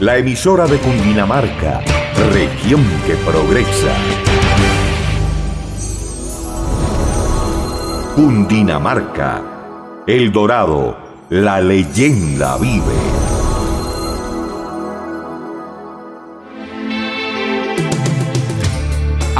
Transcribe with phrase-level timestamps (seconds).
[0.00, 1.80] la emisora de Cundinamarca,
[2.32, 3.92] región que progresa.
[8.14, 9.42] Cundinamarca,
[10.06, 10.96] El Dorado,
[11.30, 13.27] la leyenda vive.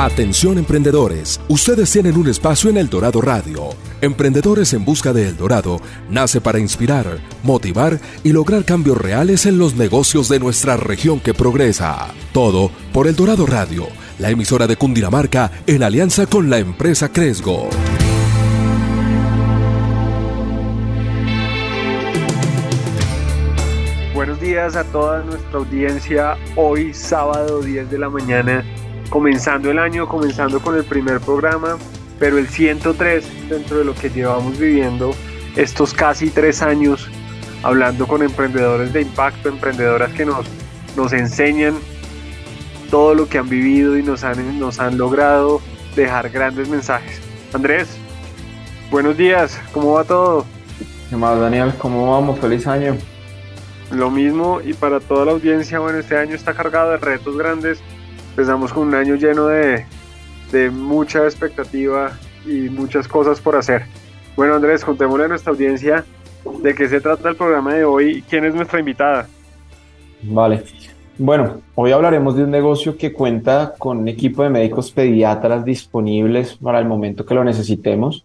[0.01, 3.71] Atención emprendedores, ustedes tienen un espacio en El Dorado Radio.
[4.01, 9.59] Emprendedores en Busca de El Dorado nace para inspirar, motivar y lograr cambios reales en
[9.59, 12.15] los negocios de nuestra región que progresa.
[12.33, 13.89] Todo por El Dorado Radio,
[14.21, 17.69] la emisora de Cundinamarca en alianza con la empresa Cresgo.
[24.15, 26.37] Buenos días a toda nuestra audiencia.
[26.55, 28.65] Hoy sábado 10 de la mañana
[29.11, 31.79] comenzando el año, comenzando con el primer programa,
[32.19, 35.13] pero el 103 dentro de lo que llevamos viviendo
[35.57, 37.09] estos casi tres años,
[37.63, 40.47] hablando con emprendedores de impacto, emprendedoras que nos,
[40.97, 41.75] nos enseñan
[42.91, 45.61] todo lo que han vivido y nos han, nos han logrado
[45.97, 47.21] dejar grandes mensajes.
[47.53, 47.89] Andrés,
[48.91, 50.47] buenos días, ¿cómo va todo?
[51.11, 51.73] ¿Qué más, Daniel?
[51.79, 52.39] ¿Cómo vamos?
[52.39, 52.97] Feliz año.
[53.91, 57.81] Lo mismo y para toda la audiencia, bueno, este año está cargado de retos grandes
[58.39, 59.85] empezamos con un año lleno de,
[60.71, 62.13] mucha expectativa
[62.47, 63.83] y muchas cosas por hacer.
[64.37, 66.05] Bueno, Andrés, contémosle a nuestra audiencia
[66.63, 69.27] de qué se trata el programa de hoy y quién es nuestra invitada.
[70.23, 70.63] Vale.
[71.19, 76.55] Bueno, hoy hablaremos de un negocio que cuenta con un equipo de médicos pediatras disponibles
[76.55, 78.25] para el momento que lo necesitemos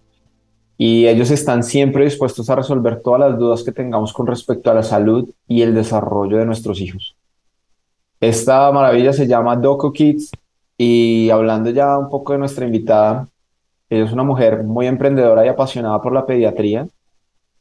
[0.77, 4.75] y ellos están siempre dispuestos a resolver todas las dudas que tengamos con respecto a
[4.75, 7.15] la salud y el desarrollo de nuestros hijos.
[8.23, 10.31] Esta maravilla se llama Doco Kids
[10.77, 13.27] y hablando ya un poco de nuestra invitada,
[13.89, 16.87] ella es una mujer muy emprendedora y apasionada por la pediatría.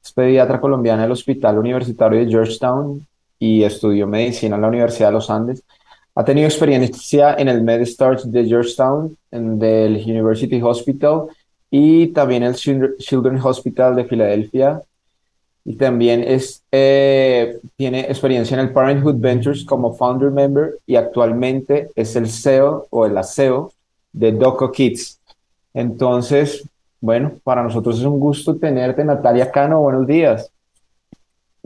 [0.00, 3.04] Es pediatra colombiana del Hospital Universitario de Georgetown
[3.40, 5.64] y estudió medicina en la Universidad de los Andes.
[6.14, 11.22] Ha tenido experiencia en el MedStart de Georgetown, en el University Hospital
[11.72, 14.80] y también el Children's Hospital de Filadelfia
[15.64, 21.88] y también es, eh, tiene experiencia en el Parenthood Ventures como founder member y actualmente
[21.94, 23.72] es el CEO o el CEO
[24.12, 25.20] de Doco Kids.
[25.72, 26.68] Entonces,
[27.00, 29.80] bueno, para nosotros es un gusto tenerte, Natalia Cano.
[29.80, 30.50] Buenos días.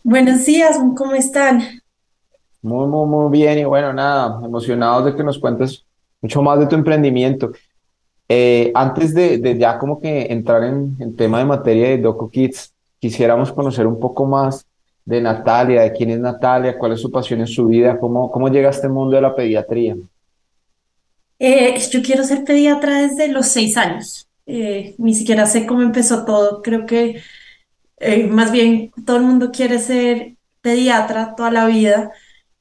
[0.03, 1.63] Buenos días, ¿cómo están?
[2.63, 3.59] Muy, muy, muy bien.
[3.59, 5.85] Y bueno, nada, emocionados de que nos cuentes
[6.21, 7.51] mucho más de tu emprendimiento.
[8.29, 12.29] Eh, antes de, de, ya como que entrar en, en tema de materia de Doco
[12.29, 12.73] Kids,
[13.07, 14.67] quisiéramos conocer un poco más
[15.05, 18.49] de Natalia, de quién es Natalia, cuál es su pasión en su vida, cómo, cómo
[18.49, 19.97] llega a este mundo de la pediatría.
[21.39, 24.29] Eh, yo quiero ser pediatra desde los seis años.
[24.47, 26.61] Eh, ni siquiera sé cómo empezó todo.
[26.63, 27.23] Creo que
[27.99, 32.11] eh, más bien todo el mundo quiere ser pediatra toda la vida,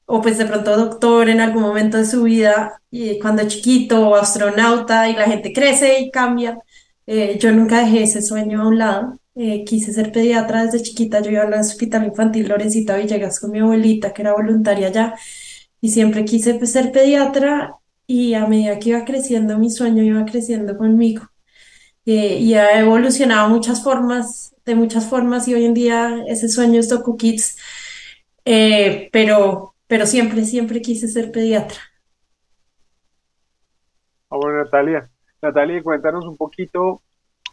[0.05, 4.07] o pues de pronto doctor en algún momento de su vida, y cuando es chiquito,
[4.07, 6.59] o astronauta, y la gente crece y cambia.
[7.39, 9.19] yo nunca dejé ese sueño a un lado.
[9.38, 13.59] Eh, quise ser pediatra desde chiquita, yo iba al Hospital Infantil Lorencita Villegas con mi
[13.59, 15.16] abuelita, que era voluntaria allá,
[15.81, 17.75] y siempre quise pues, ser pediatra
[18.07, 21.23] y a medida que iba creciendo mi sueño iba creciendo conmigo.
[22.06, 26.79] Eh, y ha evolucionado muchas formas, de muchas formas, y hoy en día ese sueño
[26.79, 27.57] es Doku Kids,
[28.46, 31.79] eh, pero, pero siempre, siempre quise ser pediatra.
[34.29, 35.09] Ah, bueno, Natalia,
[35.41, 37.02] Natalia, cuéntanos un poquito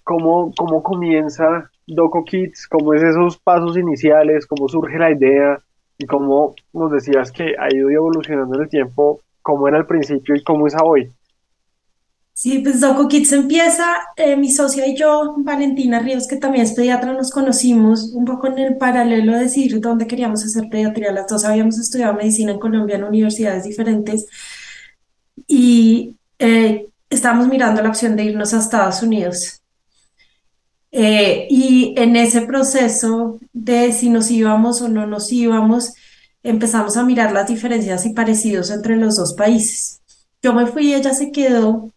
[0.04, 5.60] cómo, cómo comienza Doco Kids, cómo es esos pasos iniciales, cómo surge la idea
[5.98, 10.34] y cómo nos decías que ha ido evolucionando en el tiempo, cómo era al principio
[10.34, 11.11] y cómo es hoy.
[12.34, 13.84] Sí, pues Doco Kids empieza,
[14.17, 18.46] eh, mi socia y yo, Valentina Ríos, que también es pediatra, nos conocimos un poco
[18.46, 21.12] en el paralelo de decir dónde queríamos hacer pediatría.
[21.12, 24.26] Las dos habíamos estudiado medicina en Colombia en universidades diferentes
[25.46, 29.62] y eh, estábamos mirando la opción de irnos a Estados Unidos.
[30.93, 35.94] Eh, y en ese proceso de si nos íbamos o no nos íbamos,
[36.43, 40.00] empezamos a mirar las diferencias y parecidos entre los dos países.
[40.43, 41.91] Yo me fui, ella se quedó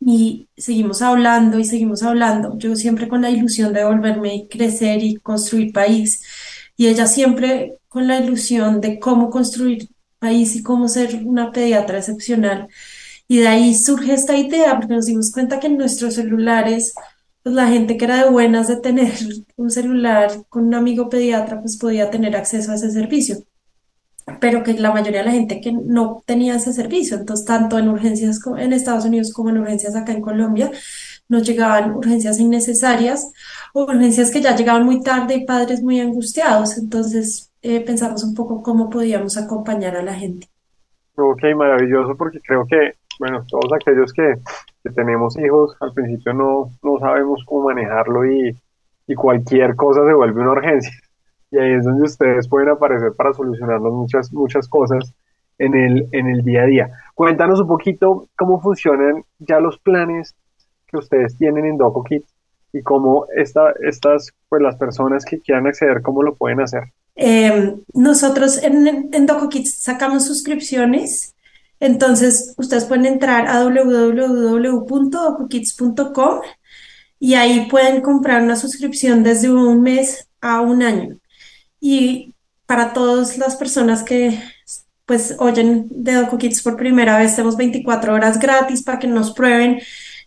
[0.00, 2.58] y seguimos hablando y seguimos hablando.
[2.58, 6.22] Yo siempre con la ilusión de volverme a crecer y construir país
[6.76, 9.88] y ella siempre con la ilusión de cómo construir
[10.18, 12.68] país y cómo ser una pediatra excepcional.
[13.28, 16.94] Y de ahí surge esta idea, porque nos dimos cuenta que en nuestros celulares,
[17.44, 19.12] pues la gente que era de buenas de tener
[19.56, 23.44] un celular con un amigo pediatra, pues podía tener acceso a ese servicio
[24.40, 27.88] pero que la mayoría de la gente que no tenía ese servicio, entonces tanto en
[27.88, 30.70] urgencias en Estados Unidos como en urgencias acá en Colombia,
[31.28, 33.32] nos llegaban urgencias innecesarias
[33.72, 38.34] o urgencias que ya llegaban muy tarde y padres muy angustiados, entonces eh, pensamos un
[38.34, 40.48] poco cómo podíamos acompañar a la gente.
[41.16, 44.34] Ok, maravilloso, porque creo que, bueno, todos aquellos que,
[44.84, 48.56] que tenemos hijos, al principio no, no sabemos cómo manejarlo y,
[49.08, 50.92] y cualquier cosa se vuelve una urgencia
[51.54, 55.14] y ahí es donde ustedes pueden aparecer para solucionarnos muchas, muchas cosas
[55.58, 56.90] en el, en el día a día.
[57.14, 60.34] Cuéntanos un poquito cómo funcionan ya los planes
[60.88, 62.26] que ustedes tienen en DocoKids
[62.72, 66.82] y cómo esta, estas, pues las personas que quieran acceder, cómo lo pueden hacer.
[67.14, 71.33] Em, nosotros en, en DocoKids sacamos suscripciones,
[71.80, 76.40] entonces ustedes pueden entrar a www.docokids.com
[77.18, 81.18] y ahí pueden comprar una suscripción desde un mes a un año
[81.80, 82.34] y
[82.66, 84.38] para todas las personas que
[85.06, 89.32] pues oyen de Doco Kids por primera vez, tenemos 24 horas gratis para que nos
[89.32, 89.80] prueben.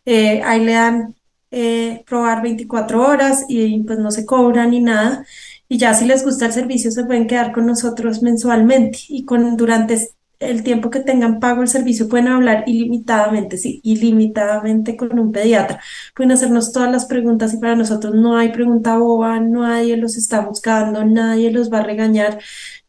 [0.06, 1.16] Eh, ahí le dan
[1.50, 5.26] eh, probar 24 horas y pues no se cobra ni nada.
[5.68, 9.58] Y ya si les gusta el servicio se pueden quedar con nosotros mensualmente y con
[9.58, 15.32] durante el tiempo que tengan pago el servicio pueden hablar ilimitadamente, sí, ilimitadamente con un
[15.32, 15.82] pediatra.
[16.16, 20.42] Pueden hacernos todas las preguntas y para nosotros no hay pregunta boba, nadie los está
[20.42, 22.40] buscando, nadie los va a regañar.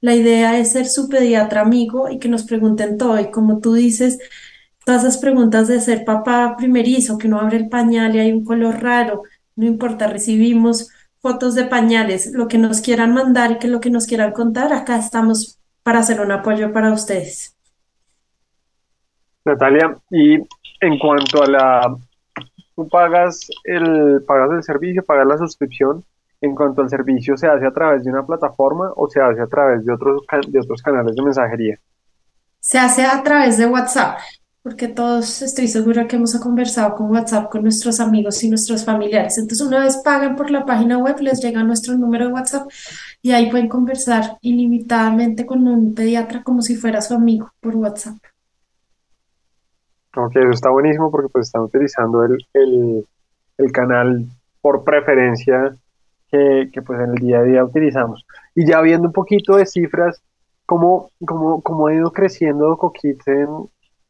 [0.01, 3.19] La idea es ser su pediatra amigo y que nos pregunten todo.
[3.21, 4.19] Y como tú dices,
[4.85, 8.45] todas esas preguntas de ser papá primerizo, que no abre el pañal y hay un
[8.45, 9.23] color raro,
[9.57, 10.89] no importa, recibimos
[11.21, 14.73] fotos de pañales, lo que nos quieran mandar y que lo que nos quieran contar,
[14.73, 15.58] acá estamos
[15.89, 17.57] para hacer un apoyo para ustedes.
[19.43, 21.97] Natalia, y en cuanto a la,
[22.77, 26.05] tú pagas el, pagas el servicio, pagas la suscripción,
[26.43, 29.47] en cuanto al servicio, ¿se hace a través de una plataforma o se hace a
[29.47, 31.81] través de otros, de otros canales de mensajería?
[32.61, 34.19] Se hace a través de WhatsApp
[34.69, 39.39] porque todos estoy segura que hemos conversado con WhatsApp con nuestros amigos y nuestros familiares.
[39.39, 42.69] Entonces, una vez pagan por la página web, les llega nuestro número de WhatsApp
[43.23, 48.17] y ahí pueden conversar ilimitadamente con un pediatra como si fuera su amigo por WhatsApp.
[50.17, 53.05] Ok, eso está buenísimo porque pues están utilizando el,
[53.59, 54.27] el, canal
[54.61, 55.75] por preferencia
[56.31, 58.25] que, que, pues en el día a día utilizamos.
[58.55, 60.23] Y ya viendo un poquito de cifras,
[60.67, 63.49] ¿cómo, cómo, cómo ha ido creciendo Coquit en,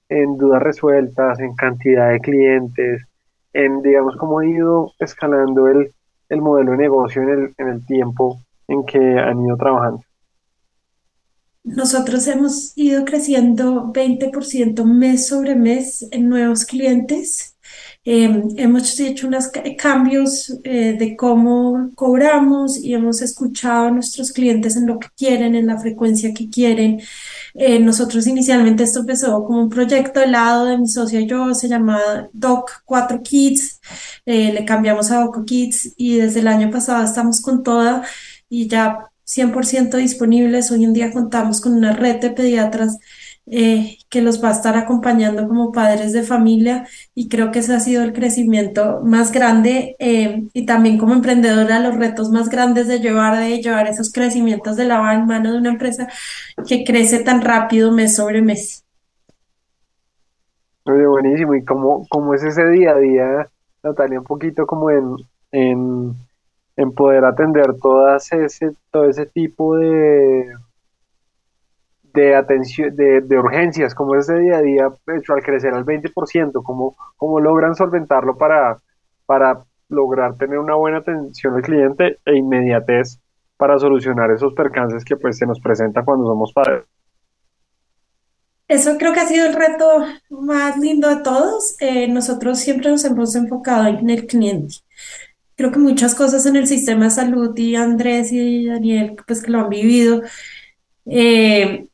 [0.08, 3.06] en dudas resueltas, en cantidad de clientes,
[3.52, 5.92] en, digamos, cómo ha ido escalando el,
[6.28, 10.02] el modelo de negocio en el, en el tiempo en que han ido trabajando.
[11.64, 17.58] Nosotros hemos ido creciendo 20% mes sobre mes en nuevos clientes
[18.04, 24.76] Em, hemos hecho unos cambios eh, de cómo cobramos y hemos escuchado a nuestros clientes
[24.76, 27.00] en lo que quieren, en la frecuencia que quieren.
[27.54, 31.52] Eh, nosotros inicialmente esto empezó como un proyecto de lado de mi socia y yo,
[31.54, 33.80] se llamaba Doc 4 Kids,
[34.24, 38.04] eh, le cambiamos a Doc Kids y desde el año pasado estamos con toda
[38.48, 40.70] y ya 100% disponibles.
[40.70, 42.98] Hoy en día contamos con una red de pediatras
[43.50, 47.74] eh, que los va a estar acompañando como padres de familia y creo que ese
[47.74, 52.88] ha sido el crecimiento más grande eh, y también como emprendedora los retos más grandes
[52.88, 56.08] de llevar, de llevar esos crecimientos de la mano de una empresa
[56.66, 58.84] que crece tan rápido mes sobre mes.
[60.84, 61.54] Oye, buenísimo.
[61.54, 63.48] ¿Y cómo, cómo es ese día a día,
[63.82, 65.16] Natalia, un poquito como en,
[65.52, 66.14] en,
[66.78, 70.46] en poder atender todas ese, todo ese tipo de
[72.14, 76.62] de atención, de, de, urgencias, como ese día a día, hecho al crecer al 20%,
[76.64, 78.78] cómo, cómo logran solventarlo para,
[79.26, 83.18] para lograr tener una buena atención al cliente e inmediatez
[83.56, 86.84] para solucionar esos percances que pues se nos presenta cuando somos padres.
[88.68, 91.76] Eso creo que ha sido el reto más lindo de todos.
[91.80, 94.76] Eh, nosotros siempre nos hemos enfocado en el cliente.
[95.58, 99.50] Creo que muchas cosas en el sistema de salud y Andrés y Daniel, pues que
[99.50, 100.22] lo han vivido,
[101.04, 101.88] eh,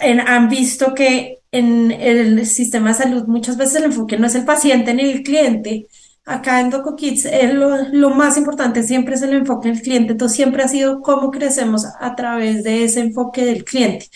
[0.00, 4.46] han visto que en el sistema de salud muchas veces el enfoque no es el
[4.46, 5.86] paciente ni el cliente.
[6.24, 10.12] Acá en DocoKids lo, lo, más importante siempre es el enfoque del cliente.
[10.12, 14.06] Entonces siempre ha sido cómo crecemos a través de ese enfoque del cliente.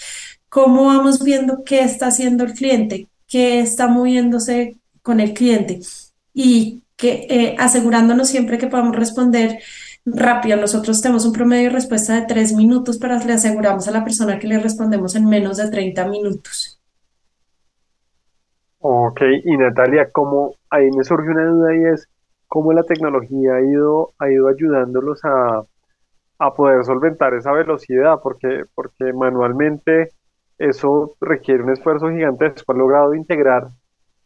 [0.49, 5.81] Cómo vamos viendo qué está haciendo el cliente, qué está moviéndose con el cliente
[6.33, 9.59] y que eh, asegurándonos siempre que podamos responder
[10.05, 10.57] rápido.
[10.57, 14.39] Nosotros tenemos un promedio de respuesta de tres minutos, pero le aseguramos a la persona
[14.39, 16.81] que le respondemos en menos de 30 minutos.
[18.79, 22.07] Ok, y Natalia, ¿cómo, ahí me surge una duda y es
[22.49, 25.65] cómo la tecnología ha ido, ha ido ayudándolos a,
[26.55, 30.11] poder solventar esa velocidad, porque, porque manualmente
[30.59, 32.73] eso requiere un esfuerzo gigantesco.
[32.73, 33.69] ¿Han logrado integrar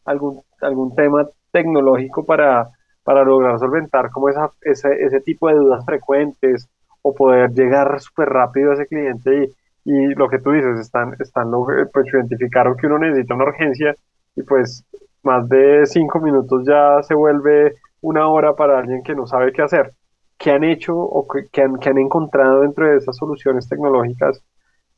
[0.04, 2.68] algún, algún tema tecnológico para,
[3.02, 6.68] para lograr solventar como esa, ese, ese tipo de dudas frecuentes
[7.02, 9.44] o poder llegar súper rápido a ese cliente
[9.84, 11.50] y, y lo que tú dices, están, están
[11.92, 13.94] pues identificaron que uno necesita una urgencia
[14.36, 14.84] y pues
[15.22, 19.62] más de cinco minutos ya se vuelve una hora para alguien que no sabe qué
[19.62, 19.92] hacer.
[20.36, 24.40] ¿Qué han hecho o qué han, han encontrado dentro de esas soluciones tecnológicas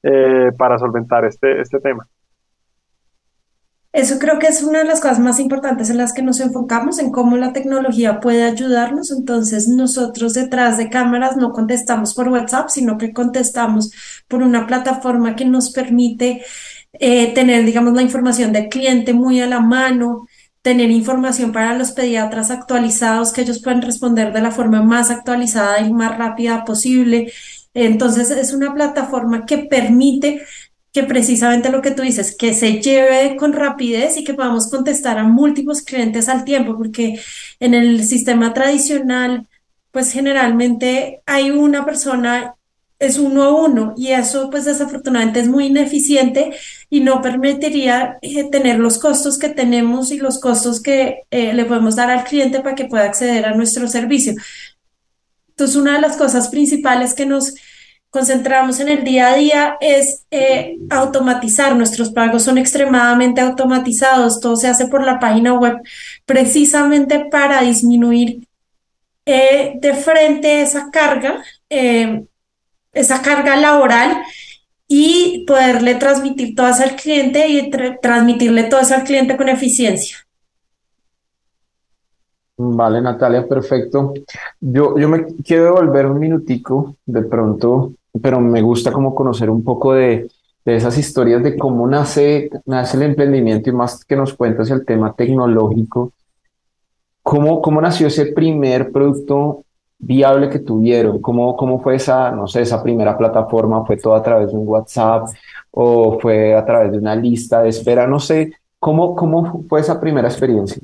[0.03, 2.07] eh, para solventar este, este tema?
[3.93, 7.01] Eso creo que es una de las cosas más importantes en las que nos enfocamos,
[7.01, 9.11] en cómo la tecnología puede ayudarnos.
[9.11, 13.91] Entonces, nosotros detrás de cámaras no contestamos por WhatsApp, sino que contestamos
[14.29, 16.43] por una plataforma que nos permite
[16.93, 20.29] eh, tener, digamos, la información del cliente muy a la mano,
[20.63, 25.81] tener información para los pediatras actualizados, que ellos puedan responder de la forma más actualizada
[25.81, 27.33] y más rápida posible.
[27.75, 30.43] Entonces, es una plataforma que permite
[30.93, 35.19] que precisamente lo que tú dices, que se lleve con rapidez y que podamos contestar
[35.19, 37.21] a múltiples clientes al tiempo, porque
[37.61, 39.47] en el sistema tradicional,
[39.93, 42.57] pues generalmente hay una persona
[43.01, 46.53] es uno a uno y eso pues desafortunadamente es muy ineficiente
[46.91, 51.65] y no permitiría eh, tener los costos que tenemos y los costos que eh, le
[51.65, 54.35] podemos dar al cliente para que pueda acceder a nuestro servicio.
[55.49, 57.55] Entonces, una de las cosas principales que nos
[58.11, 61.77] concentramos en el día a día es eh, automatizar.
[61.77, 65.79] Nuestros pagos son extremadamente automatizados, todo se hace por la página web
[66.27, 68.47] precisamente para disminuir
[69.27, 71.45] de frente esa carga
[72.93, 74.23] esa carga laboral
[74.89, 80.17] y poderle transmitir todo eso al cliente y transmitirle todo eso al cliente con eficiencia.
[82.57, 84.13] Vale, Natalia, perfecto.
[84.61, 89.63] Yo, yo me quiero devolver un minutico de pronto, pero me gusta como conocer un
[89.63, 90.29] poco de,
[90.65, 94.85] de esas historias de cómo nace, nace el emprendimiento y más que nos cuentas el
[94.85, 96.13] tema tecnológico.
[97.23, 99.65] ¿Cómo, cómo nació ese primer producto
[99.99, 101.21] viable que tuvieron?
[101.21, 103.85] ¿Cómo, cómo fue esa, no sé, esa primera plataforma?
[103.85, 105.29] ¿Fue todo a través de un WhatsApp
[105.71, 108.07] o fue a través de una lista de espera?
[108.07, 110.83] No sé, ¿cómo, cómo fue esa primera experiencia?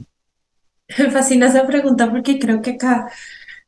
[0.99, 3.11] Me fascina esa pregunta porque creo que acá,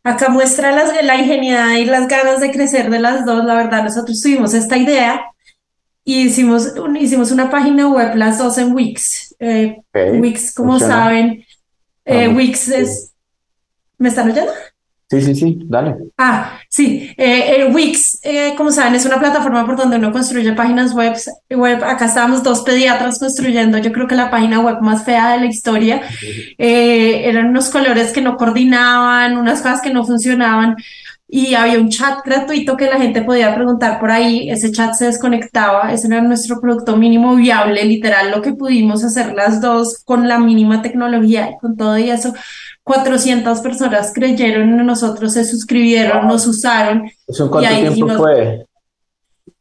[0.02, 3.44] acá muestra las, la ingenuidad y las ganas de crecer de las dos.
[3.44, 5.24] La verdad, nosotros tuvimos esta idea
[6.04, 9.34] y hicimos, hicimos una página web las dos en Wix.
[9.38, 11.44] Eh, Wix, como saben,
[12.04, 13.12] eh, Wix es...
[13.98, 14.52] ¿Me están oyendo?
[15.10, 15.96] Sí, sí, sí, dale.
[16.18, 17.10] Ah, sí.
[17.16, 21.14] Eh, Wix, eh, como saben, es una plataforma por donde uno construye páginas web.
[21.48, 21.82] web.
[21.82, 25.46] Acá estábamos dos pediatras construyendo, yo creo que la página web más fea de la
[25.46, 26.02] historia.
[26.58, 30.76] Eh, eran unos colores que no coordinaban, unas cosas que no funcionaban
[31.30, 34.48] y había un chat gratuito que la gente podía preguntar por ahí.
[34.48, 35.92] Ese chat se desconectaba.
[35.92, 40.38] Ese era nuestro producto mínimo viable, literal, lo que pudimos hacer las dos con la
[40.38, 42.32] mínima tecnología y con todo y eso
[42.82, 47.10] 400 personas creyeron en nosotros, se suscribieron, nos usaron.
[47.26, 48.64] ¿Eso cuánto tiempo fue?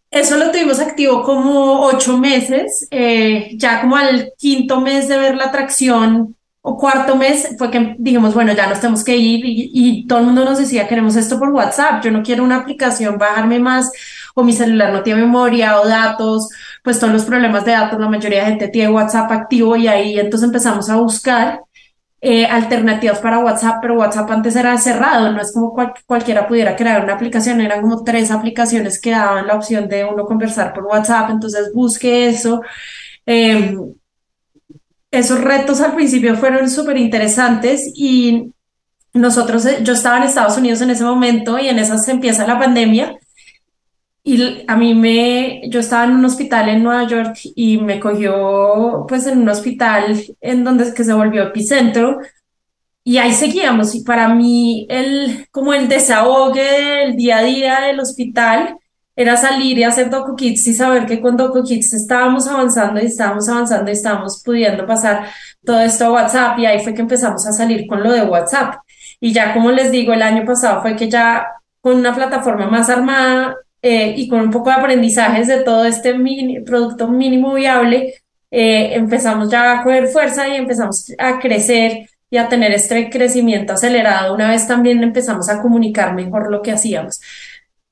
[0.10, 5.36] Eso lo tuvimos activo como ocho meses, eh, ya como al quinto mes de ver
[5.36, 6.37] la atracción
[6.76, 10.26] cuarto mes fue que dijimos, bueno, ya nos tenemos que ir y, y, todo el
[10.26, 13.92] mundo nos decía, queremos esto por WhatsApp, yo no quiero una aplicación, bajarme más
[14.36, 16.50] o mi celular no tiene memoria o datos,
[16.84, 20.20] pues todos los problemas de datos, la mayoría de gente tiene WhatsApp activo y ahí
[20.20, 21.62] entonces empezamos a buscar
[22.20, 27.04] eh, alternativas para WhatsApp, pero WhatsApp antes era cerrado, no es como cualquiera pudiera crear
[27.04, 31.30] una aplicación, eran como tres aplicaciones que daban la opción de uno conversar por WhatsApp,
[31.30, 32.62] entonces busque eso.
[33.26, 33.94] Em,
[35.12, 38.52] esos retos al principio fueron súper interesantes y
[39.14, 42.60] nosotros, eh, yo estaba en Estados Unidos en ese momento y en esas empieza la
[42.60, 43.18] pandemia
[44.24, 49.06] y a mí me, yo estaba en un hospital en Nueva York y me cogió
[49.08, 52.20] pues en un hospital en donde que se volvió epicentro
[53.06, 58.02] y ahí seguíamos y para mí el, como el desahogue del día a día del
[58.02, 58.78] hospital
[59.18, 63.08] era salir y hacer Doco Kids y saber que con Doco Kids estábamos avanzando y
[63.08, 65.26] estábamos avanzando y estábamos pudiendo pasar
[65.66, 68.76] todo esto a WhatsApp y ahí fue que empezamos a salir con lo de WhatsApp.
[69.20, 71.48] Y ya como les digo, el año pasado fue que ya
[71.82, 76.16] con una plataforma más armada eh, y con un poco de aprendizajes de todo este
[76.64, 78.14] producto mínimo viable,
[78.52, 83.74] eh, empezamos ya a coger fuerza y empezamos a crecer y a tener este crecimiento
[83.74, 87.20] acelerado una vez también empezamos a comunicar mejor lo que hacíamos.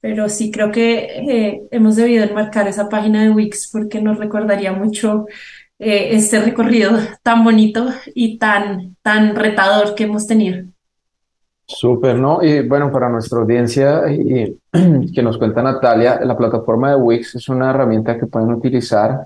[0.06, 4.72] Pero sí creo que eh, hemos debido enmarcar esa página de Wix porque nos recordaría
[4.72, 5.26] mucho
[5.80, 6.92] eh, este recorrido
[7.24, 10.64] tan bonito y tan, tan retador que hemos tenido.
[11.66, 12.44] Súper, ¿no?
[12.44, 14.04] Y bueno, para nuestra audiencia
[14.72, 19.26] que nos cuenta Natalia, la plataforma de Wix es una herramienta que pueden utilizar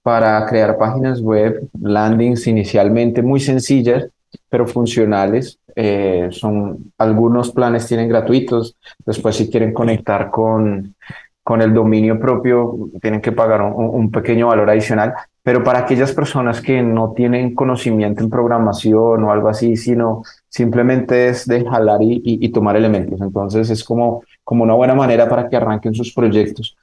[0.00, 4.08] para crear páginas web, landings inicialmente muy sencillas,
[4.48, 5.58] pero funcionales.
[5.76, 8.76] Eh, son algunos planes tienen gratuitos.
[9.04, 10.94] Después, si quieren conectar con,
[11.42, 15.14] con el dominio propio, tienen que pagar un, pequeño valor adicional.
[15.42, 21.28] Pero para aquellas personas que no tienen conocimiento en programación o algo así, sino simplemente
[21.28, 23.20] es de jalar y, y, tomar elementos.
[23.20, 26.76] Entonces es como, como una buena manera para que arranquen sus proyectos.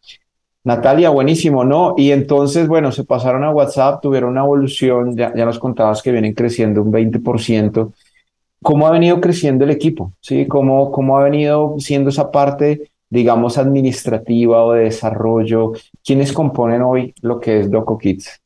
[0.64, 1.96] Natalia, buenísimo, ¿no?
[1.98, 6.12] Y entonces, bueno, se pasaron a WhatsApp, tuvieron una evolución, ya, ya nos contabas que
[6.12, 7.92] vienen creciendo un 20%.
[8.62, 10.14] ¿Cómo ha venido creciendo el equipo?
[10.22, 10.48] ¿Sí?
[10.48, 15.74] ¿Cómo, cómo ha venido siendo esa parte, digamos, administrativa o de desarrollo?
[16.04, 18.40] ¿Quiénes componen hoy lo que es Doco Kids?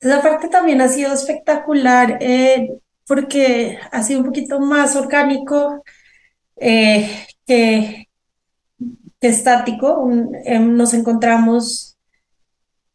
[0.00, 2.72] Esa parte también ha sido espectacular eh,
[3.06, 5.84] porque ha sido un poquito más orgánico
[6.56, 8.01] eh, que,
[9.28, 10.08] estático.
[10.44, 11.96] Em, nos encontramos,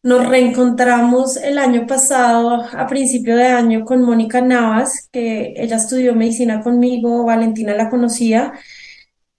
[0.03, 6.15] nos reencontramos el año pasado, a principio de año, con Mónica Navas, que ella estudió
[6.15, 8.53] medicina conmigo, Valentina la conocía.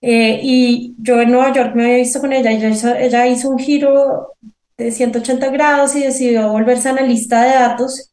[0.01, 3.51] Eh, y yo en Nueva York me había visto con ella, ella hizo, ella hizo
[3.51, 4.35] un giro
[4.77, 8.13] de 180 grados y decidió volverse analista de datos.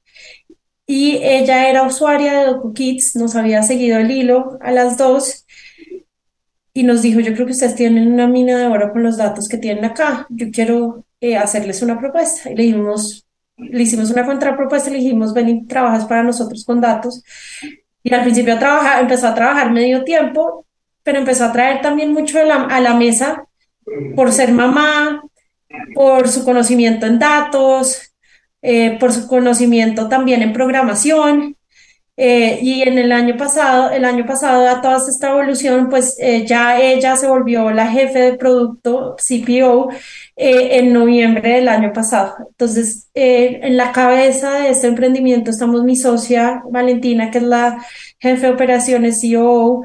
[0.88, 5.45] Y ella era usuaria de DocuKids, nos había seguido el hilo a las dos
[6.77, 9.48] y nos dijo, yo creo que ustedes tienen una mina de oro con los datos
[9.48, 12.51] que tienen acá, yo quiero eh, hacerles una propuesta.
[12.51, 16.82] Y le dijimos, le hicimos una contrapropuesta, le dijimos, ven y trabajas para nosotros con
[16.82, 17.24] datos.
[18.03, 20.65] Y al principio trabaja, empezó a trabajar medio tiempo,
[21.01, 23.48] pero empezó a traer también mucho la, a la mesa
[24.13, 25.24] por ser mamá,
[25.94, 28.13] por su conocimiento en datos,
[28.62, 31.55] eh, por su conocimiento también en programación.
[32.18, 36.46] Eh, y en el año pasado, el año pasado, a toda esta evolución, pues eh,
[36.46, 39.90] ya ella se volvió la jefe de producto CPO
[40.38, 42.36] eh, en noviembre del año pasado.
[42.50, 47.86] Entonces, en la cabeza de este emprendimiento estamos mi socia Valentina, que es la
[48.20, 49.84] jefe de operaciones CEO,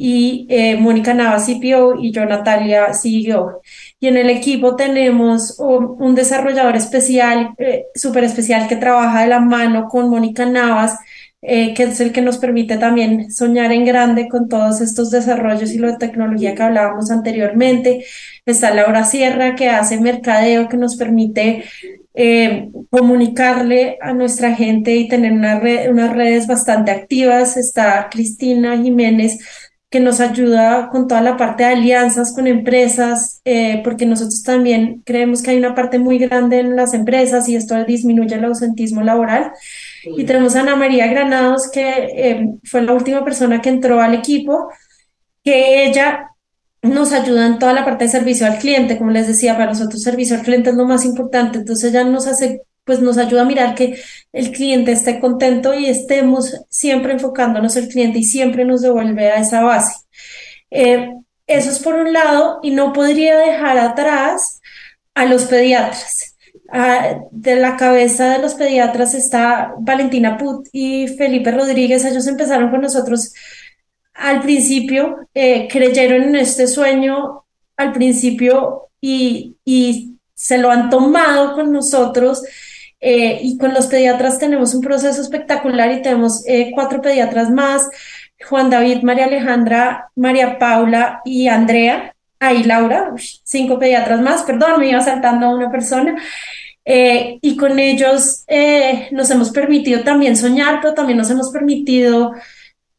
[0.00, 0.46] y
[0.78, 3.60] Mónica Nava, CPO, y yo, Natalia, CEO.
[3.98, 7.50] Y en el equipo tenemos un, desarrollador especial,
[7.96, 10.96] súper especial, que trabaja de la mano con Mónica Navas
[11.40, 15.70] eh, que es el que nos permite también soñar en grande con todos estos desarrollos
[15.72, 18.04] y de tecnología que hablábamos anteriormente.
[18.44, 21.64] Está Laura Sierra, que hace mercadeo, que nos permite
[22.14, 27.56] eh, comunicarle a nuestra gente y tener una unas redes bastante activas.
[27.56, 29.38] Está Cristina Jiménez,
[29.90, 35.02] que nos ayuda con toda la parte de alianzas con empresas, eh, porque nosotros también
[35.04, 39.02] creemos que hay una parte muy grande en las empresas y esto disminuye el ausentismo
[39.02, 39.52] laboral.
[40.16, 44.14] Y tenemos a Ana María Granados, que eh, fue la última persona que entró al
[44.14, 44.70] equipo,
[45.44, 46.30] que ella
[46.82, 50.02] nos ayuda en toda la parte de servicio al cliente, como les decía, para nosotros
[50.02, 53.46] servicio al cliente es lo más importante, entonces ella nos hace, pues nos ayuda a
[53.46, 53.98] mirar que
[54.32, 59.40] el cliente esté contento y estemos siempre enfocándonos el cliente y siempre nos devuelve a
[59.40, 59.94] esa base.
[60.70, 61.10] Eh,
[61.46, 64.60] eso es por un lado, y no podría dejar atrás
[65.14, 66.36] a los pediatras.
[66.70, 72.04] Ah, de la cabeza de los pediatras está Valentina Put y Felipe Rodríguez.
[72.04, 73.32] Ellos empezaron con nosotros
[74.12, 77.44] al principio, eh, creyeron en este sueño
[77.76, 82.42] al principio y, y se lo han tomado con nosotros.
[83.00, 87.88] Eh, y con los pediatras tenemos un proceso espectacular y tenemos eh, cuatro pediatras más,
[88.48, 94.90] Juan David, María Alejandra, María Paula y Andrea ahí Laura, cinco pediatras más, perdón, me
[94.90, 96.16] iba saltando a una persona.
[96.84, 102.32] Eh, y con ellos eh, nos hemos permitido también soñar, pero también nos hemos permitido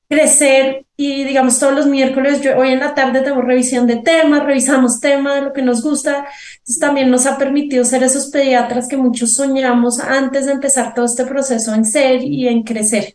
[0.07, 4.43] crecer y digamos todos los miércoles, yo, hoy en la tarde tengo revisión de temas,
[4.43, 6.25] revisamos temas lo que nos gusta,
[6.57, 11.05] entonces también nos ha permitido ser esos pediatras que muchos soñamos antes de empezar todo
[11.05, 13.13] este proceso en ser y en crecer.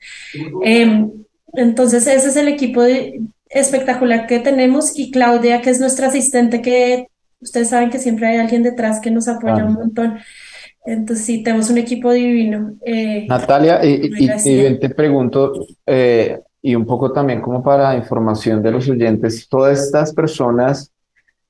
[0.62, 1.10] Em,
[1.52, 3.20] entonces ese es el equipo de,
[3.54, 7.06] espectacular que tenemos y Claudia, que es nuestra asistente, que
[7.40, 10.18] ustedes saben que siempre hay alguien detrás que nos apoya un montón.
[10.84, 12.74] Entonces sí, tenemos un equipo divino.
[12.84, 18.72] Eh, Natalia, y, y, te pregunto, eh, y un poco también como para información de
[18.72, 20.92] los oyentes, todas estas personas,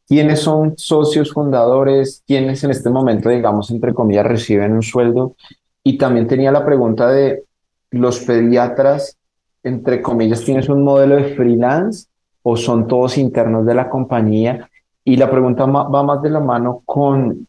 [0.06, 2.22] ¿quiénes son socios fundadores?
[2.26, 5.34] ¿Quiénes en este momento, digamos, entre comillas, reciben un sueldo?
[5.82, 7.44] Y también tenía la pregunta de
[7.90, 9.16] los pediatras
[9.64, 12.07] entre comillas, tienes un modelo de freelance
[12.42, 14.68] o son todos internos de la compañía?
[15.03, 17.46] Y la pregunta va más de la mano con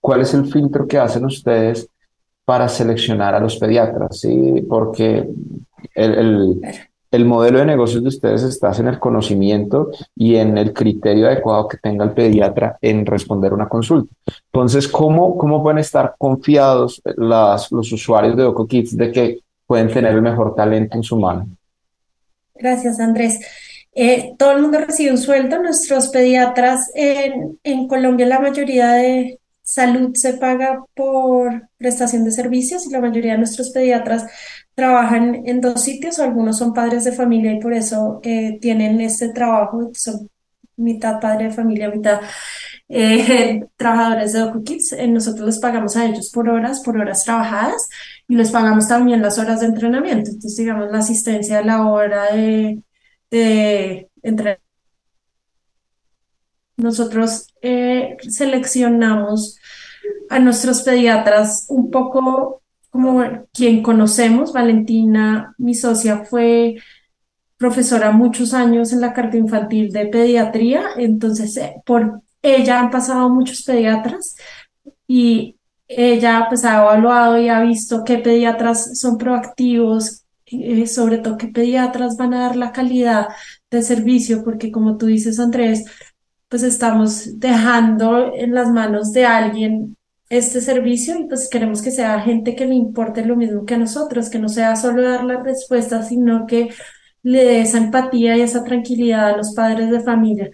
[0.00, 1.88] cuál es el filtro que hacen ustedes
[2.48, 4.64] para seleccionar a los pediatras, ¿sí?
[4.66, 5.28] Porque
[5.94, 6.62] el,
[7.10, 11.68] el, modelo de negocios de ustedes está en el conocimiento y en el criterio adecuado
[11.68, 14.14] que tenga el pediatra en responder una consulta.
[14.50, 20.22] Entonces, ¿cómo, cómo pueden estar confiados los usuarios de OcoKids de que pueden tener el
[20.22, 21.48] mejor talento en su mano?
[22.58, 23.38] Gracias, Andrés.
[23.94, 25.62] Eh, todo el mundo recibe un sueldo.
[25.62, 32.86] Nuestros pediatras en, en Colombia, la mayoría de, Salud se paga por prestación de servicios
[32.86, 34.24] y la mayoría de nuestros pediatras
[34.74, 39.28] trabajan en dos sitios, algunos son padres de familia y por eso eh, tienen este
[39.28, 40.30] trabajo, son
[40.76, 42.22] mitad padre de familia, mitad
[42.88, 44.92] eh, trabajadores de DocuKids.
[44.92, 47.90] Eh, nosotros les pagamos a ellos por horas, por horas trabajadas
[48.28, 50.30] les pagamos también las horas de entrenamiento.
[50.30, 52.82] Entonces, digamos, la asistencia a la hora de,
[54.22, 54.68] entrenamiento
[56.78, 59.58] nosotros eh, seleccionamos
[60.30, 64.52] a nuestros pediatras un poco como quien conocemos.
[64.52, 66.76] Valentina, mi socia, fue
[67.56, 73.28] profesora muchos años en la carta infantil de pediatría, entonces eh, por ella han pasado
[73.30, 74.36] muchos pediatras
[75.08, 75.57] y
[75.88, 81.48] ella pues ha evaluado y ha visto qué pediatras son proactivos, eh, sobre todo qué
[81.48, 83.28] pediatras van a dar la calidad
[83.70, 85.84] de servicio, porque como tú dices, Andrés,
[86.48, 89.96] pues estamos dejando en las manos de alguien
[90.30, 93.78] este servicio y pues queremos que sea gente que le importe lo mismo que a
[93.78, 96.70] nosotros, que no sea solo dar la respuesta, sino que
[97.22, 100.50] le dé esa empatía y esa tranquilidad a los padres de familia.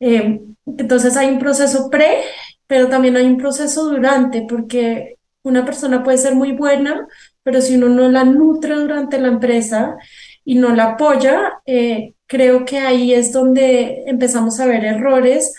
[0.00, 2.22] Eh, entonces hay un proceso pre,
[2.66, 7.06] pero también hay un proceso durante, porque una persona puede ser muy buena,
[7.42, 9.96] pero si uno no la nutre durante la empresa
[10.44, 15.54] y no la apoya, eh, creo que ahí es donde empezamos a ver errores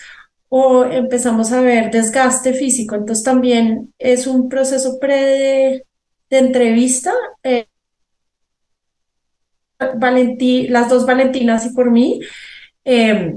[0.49, 2.95] o empezamos a ver desgaste físico.
[2.95, 5.83] Entonces también es un proceso pre
[6.29, 7.13] de, entrevista.
[7.43, 7.67] Eh,
[9.79, 12.19] las dos Valentinas y por mí.
[12.83, 13.33] Eh,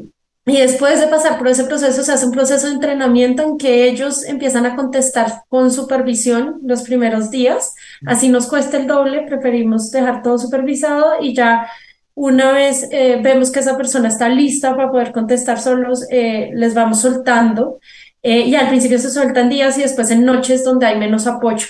[0.46, 3.88] y después de pasar por ese proceso, se hace un proceso de entrenamiento en que
[3.88, 7.74] ellos empiezan a contestar con supervisión los primeros días.
[8.07, 11.68] Así nos cuesta el doble, preferimos dejar todo supervisado y ya
[12.14, 16.74] una vez eh, vemos que esa persona está lista para poder contestar solos, eh, les
[16.74, 17.79] vamos soltando.
[18.22, 21.66] Eh, y al principio se sueltan días y después en noches donde hay menos apoyo.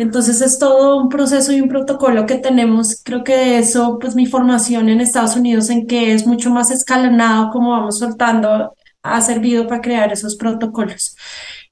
[0.00, 3.02] Entonces es todo un proceso y un protocolo que tenemos.
[3.04, 7.50] Creo que eso, pues mi formación en Estados Unidos en que es mucho más escalonado
[7.50, 11.16] como vamos soltando, ha servido para crear esos protocolos.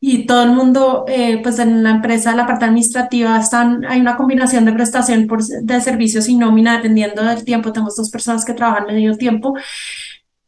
[0.01, 4.17] Y todo el mundo, eh, pues en la empresa, la parte administrativa, están, hay una
[4.17, 7.73] combinación de prestación por, de servicios y nómina dependiendo del tiempo.
[7.73, 9.55] Tenemos dos personas que trabajan medio tiempo.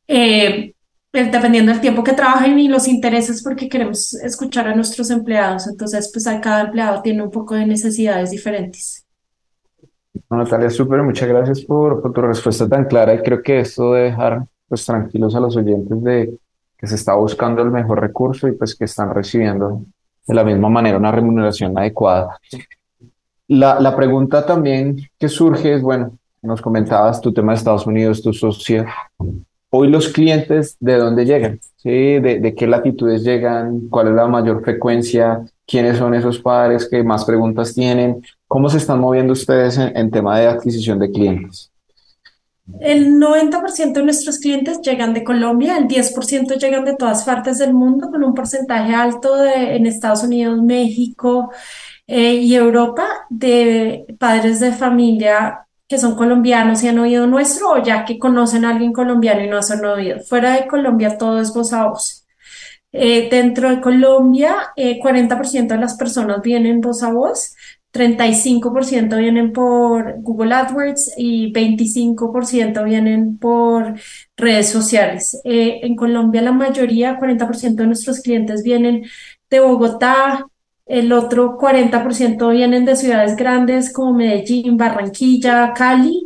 [0.07, 0.75] Eh,
[1.13, 5.67] dependiendo del tiempo que trabajen y los intereses, porque queremos escuchar a nuestros empleados.
[5.67, 9.05] Entonces, pues cada empleado tiene un poco de necesidades diferentes.
[10.29, 14.03] Natalia, súper, muchas gracias por, por, tu respuesta tan clara y creo que esto de
[14.03, 16.39] dejar pues tranquilos a los oyentes de
[16.79, 19.85] que se está buscando el mejor recurso y pues que están recibiendo
[20.27, 22.39] de la misma manera una remuneración adecuada.
[23.49, 28.23] La, la pregunta también que surge es, bueno, nos comentabas tu tema de Estados Unidos,
[28.23, 28.87] tu socia,
[29.73, 31.61] Hoy los clientes, ¿de dónde llegan?
[31.85, 33.89] ¿De, qué latitudes llegan?
[33.89, 35.45] ¿Cuál es la mayor frecuencia?
[35.65, 38.21] ¿Quiénes son esos padres que más preguntas tienen?
[38.49, 41.71] ¿Cómo se están moviendo ustedes en, tema de adquisición de clientes?
[42.81, 47.73] El 90% de nuestros clientes llegan de Colombia, el 10% llegan de todas partes del
[47.73, 51.53] mundo, con un porcentaje alto de, en Estados Unidos, México
[52.09, 57.83] eh, y Europa de padres de familia que son colombianos y han oído nuestro o
[57.83, 60.21] ya que conocen a alguien colombiano y no han oído.
[60.21, 62.29] Fuera de Colombia todo es voz a voz.
[62.93, 67.57] Eh, dentro de Colombia, 40% eh, de las personas vienen voz a voz,
[67.93, 73.95] 35% vienen por Google AdWords y 25% vienen por
[74.37, 75.41] redes sociales.
[75.43, 79.03] Eh, en Colombia la mayoría, 40% de nuestros clientes vienen
[79.51, 80.47] de Bogotá,
[80.91, 86.25] el otro 40% vienen de ciudades grandes como Medellín, Barranquilla, Cali,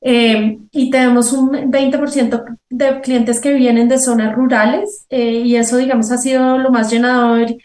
[0.00, 5.76] eh, y tenemos un 20% de clientes que vienen de zonas rurales, eh, y eso,
[5.76, 7.56] digamos, ha sido lo más llenador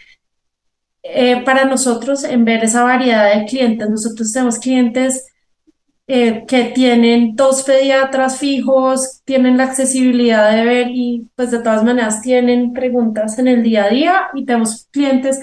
[1.03, 3.89] eh, para nosotros en ver esa variedad de clientes.
[3.89, 5.27] Nosotros tenemos clientes
[6.07, 12.21] que tienen dos pediatras fijos, tienen la accesibilidad de ver y pues de todas maneras
[12.21, 15.39] tienen preguntas en el día a día y tenemos clientes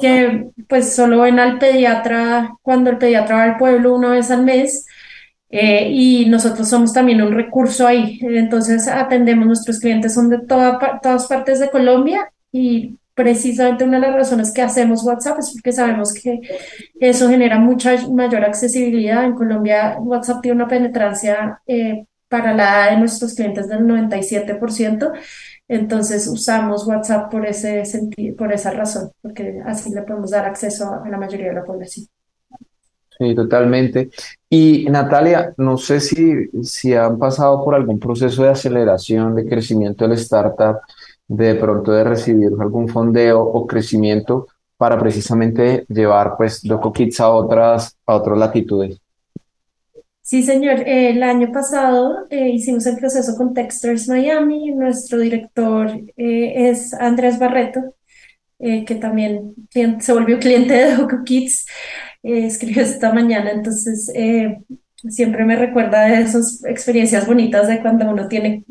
[0.00, 4.44] que pues solo ven al pediatra cuando el pediatra va al pueblo una vez al
[4.44, 4.86] mes
[5.50, 8.18] Eh, y nosotros somos también un recurso ahí.
[8.22, 14.06] Entonces atendemos, nuestros clientes son de toda, todas partes de Colombia y precisamente una de
[14.08, 16.40] las razones que hacemos WhatsApp es porque sabemos que
[17.00, 19.24] eso genera mucha mayor accesibilidad.
[19.24, 25.12] En Colombia WhatsApp tiene una penetrancia eh, para la edad de nuestros clientes del 97%.
[25.68, 30.90] Entonces usamos WhatsApp por ese sentido, por esa razón, porque así le podemos dar acceso
[30.90, 32.06] a la mayoría de la población.
[33.18, 34.10] Sí, totalmente.
[34.48, 40.06] Y Natalia, no sé si, si han pasado por algún proceso de aceleración, de crecimiento
[40.06, 40.78] del startup,
[41.26, 44.46] de pronto de recibir algún fondeo o crecimiento
[44.78, 48.98] para precisamente llevar pues Doco Kids a otras, a otras latitudes.
[50.28, 50.86] Sí, señor.
[50.86, 54.72] El año pasado eh, hicimos el proceso con Texters Miami.
[54.72, 55.88] Nuestro director
[56.18, 57.94] eh, es Andrés Barreto,
[58.58, 59.54] eh, que también
[60.00, 61.64] se volvió cliente de Doco Kids.
[62.22, 64.12] escribió esta mañana, entonces
[65.08, 68.64] siempre me recuerda de esas experiencias bonitas de cuando uno tiene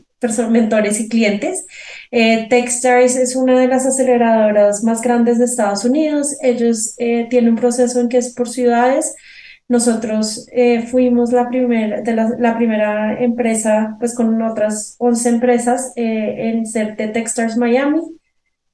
[0.51, 1.65] mentores y clientes.
[2.11, 6.35] Techstars es una de las aceleradoras más grandes de Estados Unidos.
[6.43, 9.15] Ellos tienen un proceso en que es por ciudades
[9.69, 16.49] nosotros eh, fuimos la, primer, de la, primera empresa, pues con otras 11 empresas, eh,
[16.49, 18.01] en ser de Techstars Miami,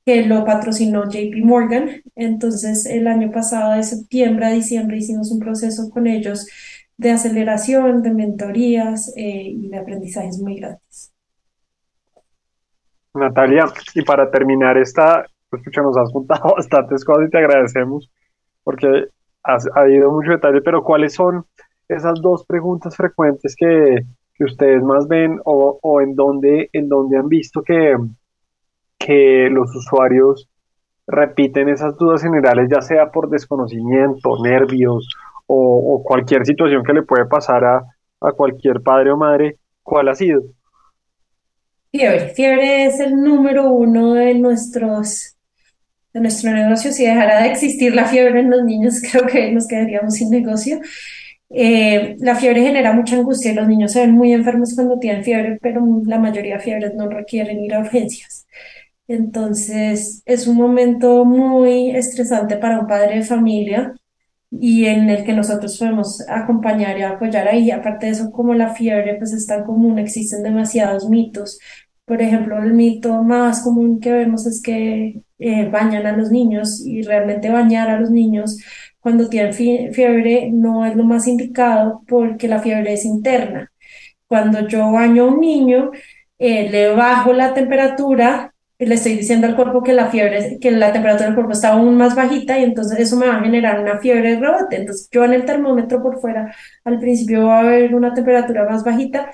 [0.05, 2.03] que lo patrocinó JP Morgan.
[2.15, 6.47] Entonces, el año pasado, de septiembre a diciembre, hicimos un proceso con ellos
[6.97, 11.11] de aceleración, de mentorías eh, y de aprendizajes muy grandes.
[13.15, 18.11] Natalia, y para terminar esta, pues nos has contado bastantes cosas y te agradecemos
[18.63, 19.07] porque
[19.43, 21.45] ha, habido mucho detalle, pero ¿cuáles son
[21.87, 24.03] esas dos preguntas frecuentes que,
[24.35, 27.95] que ustedes más ven o, o, en dónde en donde han visto que,
[28.97, 30.49] que los usuarios
[31.05, 35.09] repiten esas dudas generales, ya sea por desconocimiento, nervios
[35.47, 37.83] o, o cualquier situación que le puede pasar a,
[38.21, 40.43] a, cualquier padre o madre, ¿cuál ha sido?
[41.91, 42.29] Fiebre.
[42.29, 45.32] Fiebre es el número uno de nuestros
[46.13, 49.67] de nuestro negocio, si dejara de existir la fiebre en los niños, creo que nos
[49.67, 50.79] quedaríamos sin negocio.
[51.49, 55.59] Eh, la fiebre genera mucha angustia los niños se ven muy enfermos cuando tienen fiebre,
[55.61, 58.47] pero la mayoría de fiebres no requieren ir a urgencias.
[59.07, 63.93] Entonces, es un momento muy estresante para un padre de familia
[64.49, 67.71] y en el que nosotros podemos acompañar y apoyar ahí.
[67.71, 71.59] Aparte de eso, como la fiebre pues es tan común, existen demasiados mitos.
[72.05, 76.81] Por ejemplo, el mito más común que vemos es que eh, bañan a los niños
[76.85, 78.57] y realmente bañar a los niños
[78.99, 83.71] cuando tienen fiebre no es lo más indicado porque la fiebre es interna.
[84.27, 85.91] Cuando yo baño a un niño,
[86.39, 90.91] eh, le bajo la temperatura, le estoy diciendo al cuerpo que la fiebre, que la
[90.93, 93.99] temperatura del cuerpo está aún más bajita y entonces eso me va a generar una
[93.99, 94.77] fiebre de rebote.
[94.77, 98.83] Entonces yo en el termómetro por fuera al principio va a haber una temperatura más
[98.83, 99.31] bajita,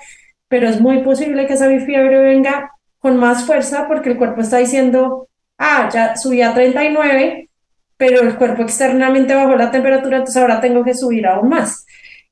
[0.50, 4.58] pero es muy posible que esa fiebre venga con más fuerza porque el cuerpo está
[4.58, 7.48] diciendo ah, ya subí a 39,
[7.96, 11.86] pero el cuerpo externamente bajó la temperatura, entonces ahora tengo que subir aún más.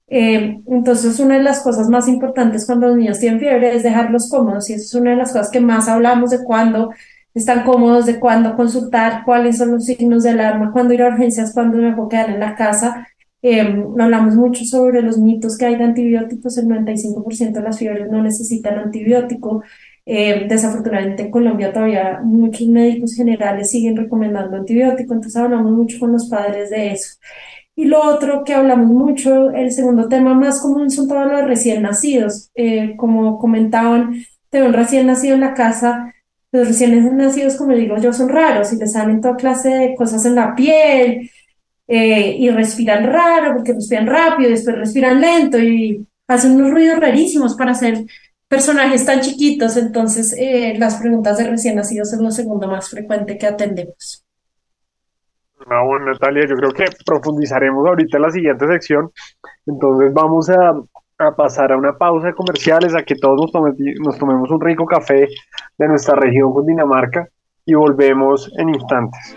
[0.08, 4.30] Eh, entonces, una de las cosas más importantes cuando los niños tienen fiebre es dejarlos
[4.30, 6.90] cómodos y eso es una de las cosas que más hablamos de cuando
[7.34, 11.52] están cómodos, de cuándo consultar, cuáles son los signos de alarma, cuándo ir a urgencias,
[11.52, 13.06] cuándo me puedo quedar en la casa.
[13.42, 18.10] Eh, hablamos mucho sobre los mitos que hay de antibióticos, el 95% de las fiebres
[18.10, 19.62] no necesitan antibiótico,
[20.04, 26.12] eh, desafortunadamente en Colombia todavía muchos médicos generales siguen recomendando antibióticos, entonces hablamos mucho con
[26.12, 27.18] los padres de eso.
[27.76, 31.82] Y lo otro que hablamos mucho, el segundo tema más común son todos los recién
[31.82, 32.50] nacidos.
[32.56, 34.16] Eh, como comentaban,
[34.50, 36.12] tengo un recién nacido en la casa,
[36.50, 40.24] los recién nacidos, como digo yo, son raros y les salen toda clase de cosas
[40.26, 41.30] en la piel
[41.88, 47.56] eh, y respiran raro porque respiran rápido después respiran lento y hacen unos ruidos rarísimos
[47.56, 48.04] para hacer
[48.46, 53.36] personajes tan chiquitos, entonces eh, las preguntas de recién nacidos es lo segundo más frecuente
[53.36, 54.24] que atendemos.
[55.70, 59.10] Ah, bueno, Natalia, yo creo que profundizaremos ahorita en la siguiente sección.
[59.66, 60.72] Entonces vamos a,
[61.18, 64.86] a pasar a una pausa de comerciales, a que todos nos, nos tomemos un rico
[64.86, 65.28] café
[65.76, 67.28] de nuestra región con Dinamarca
[67.66, 69.36] y volvemos en instantes.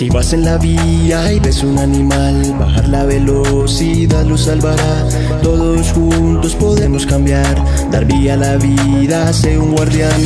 [0.00, 5.06] Si vas en la vía y ves un animal, bajar la velocidad lo salvará.
[5.42, 7.54] Todos juntos podemos cambiar,
[7.90, 10.18] dar vía a la vida, sé un guardián.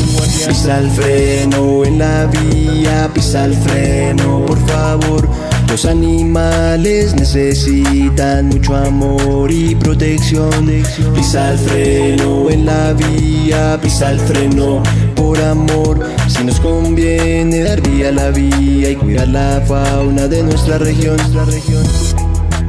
[0.46, 5.28] Pisa el freno en la vía, pisa el freno, por favor.
[5.74, 10.70] Los animales necesitan mucho amor y protección.
[11.16, 14.84] Pisa el freno en la vía, pisa el freno
[15.16, 15.98] por amor.
[16.28, 21.16] Si nos conviene dar vía a la vía y cuidar la fauna de nuestra región.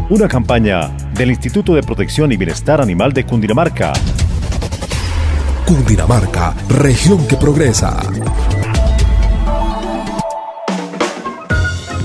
[0.09, 3.93] Una campaña del Instituto de Protección y Bienestar Animal de Cundinamarca.
[5.67, 7.99] Cundinamarca, región que progresa.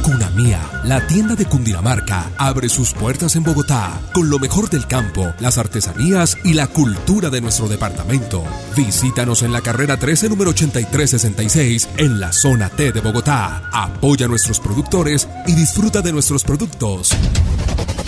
[0.05, 5.33] Cunamía, la tienda de Cundinamarca, abre sus puertas en Bogotá con lo mejor del campo,
[5.39, 8.43] las artesanías y la cultura de nuestro departamento.
[8.77, 13.69] Visítanos en la carrera 13, número 8366, en la zona T de Bogotá.
[13.73, 17.11] Apoya a nuestros productores y disfruta de nuestros productos.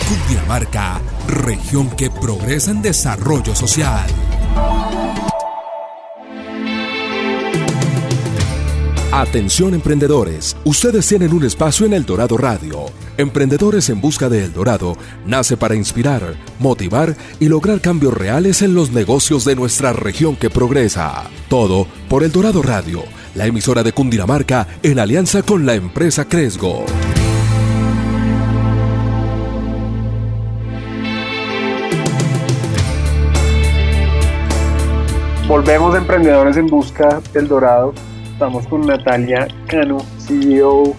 [0.07, 4.07] Cundinamarca, región que progresa en desarrollo social.
[9.15, 12.85] Atención emprendedores, ustedes tienen un espacio en El Dorado Radio.
[13.15, 18.73] Emprendedores en Busca de El Dorado nace para inspirar, motivar y lograr cambios reales en
[18.73, 21.25] los negocios de nuestra región que progresa.
[21.47, 23.03] Todo por El Dorado Radio,
[23.35, 26.83] la emisora de Cundinamarca en alianza con la empresa Cresgo.
[35.47, 37.93] Volvemos a Emprendedores en Busca del Dorado.
[38.43, 40.93] Estamos con Natalia Cano, CEO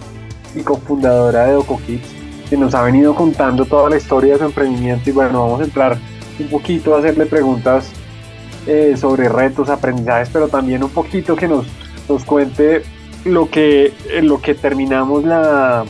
[0.55, 2.07] y cofundadora de DocoKids,
[2.49, 5.07] que nos ha venido contando toda la historia de su emprendimiento.
[5.11, 5.95] Y bueno, vamos a entrar
[6.39, 7.91] un poquito a hacerle preguntas
[8.65, 11.67] eh, sobre retos, aprendizajes, pero también un poquito que nos,
[12.09, 12.81] nos cuente
[13.25, 15.85] lo que, en lo que terminamos la,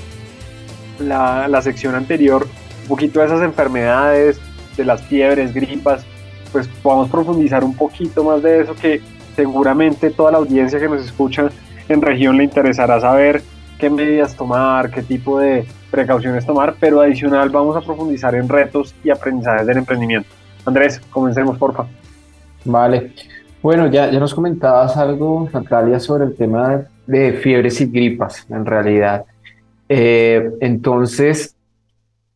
[1.00, 2.46] la, la sección anterior,
[2.82, 4.42] un poquito de esas enfermedades,
[4.76, 6.04] de las fiebres, gripas,
[6.52, 11.06] pues podamos profundizar un poquito más de eso que seguramente toda la audiencia que nos
[11.06, 11.50] escucha
[11.90, 13.42] en región le interesará saber
[13.80, 18.96] qué medidas tomar, qué tipo de precauciones tomar, pero adicional vamos a profundizar en retos
[19.04, 20.30] y aprendizajes del emprendimiento.
[20.66, 21.92] Andrés, comencemos por favor.
[22.64, 23.12] Vale.
[23.62, 28.66] Bueno, ya, ya nos comentabas algo, Natalia, sobre el tema de fiebres y gripas, en
[28.66, 29.26] realidad.
[29.90, 31.55] Eh, entonces,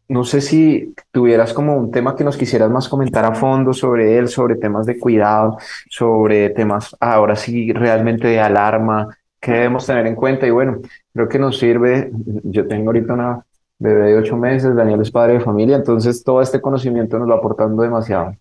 [0.09, 4.17] no sé si tuvieras como un tema que nos quisieras más comentar a fondo sobre
[4.17, 10.07] él, sobre temas de cuidado, sobre temas ahora sí realmente de alarma, que debemos tener
[10.07, 10.47] en cuenta.
[10.47, 10.79] Y bueno,
[11.13, 12.11] creo que nos sirve,
[12.43, 13.45] yo tengo ahorita una
[13.77, 17.35] bebé de ocho meses, Daniel es padre de familia, entonces todo este conocimiento nos va
[17.35, 18.35] aportando demasiado.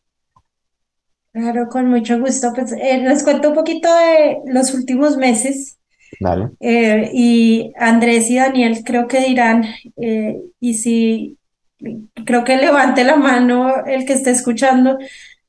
[1.33, 2.53] Claro, con mucho gusto.
[2.55, 5.79] Pues eh, les cuento un poquito de los últimos meses.
[6.19, 6.49] Dale.
[6.59, 9.65] Eh, y Andrés y Daniel creo que dirán,
[9.99, 11.38] eh, y si
[12.25, 14.99] creo que levante la mano el que esté escuchando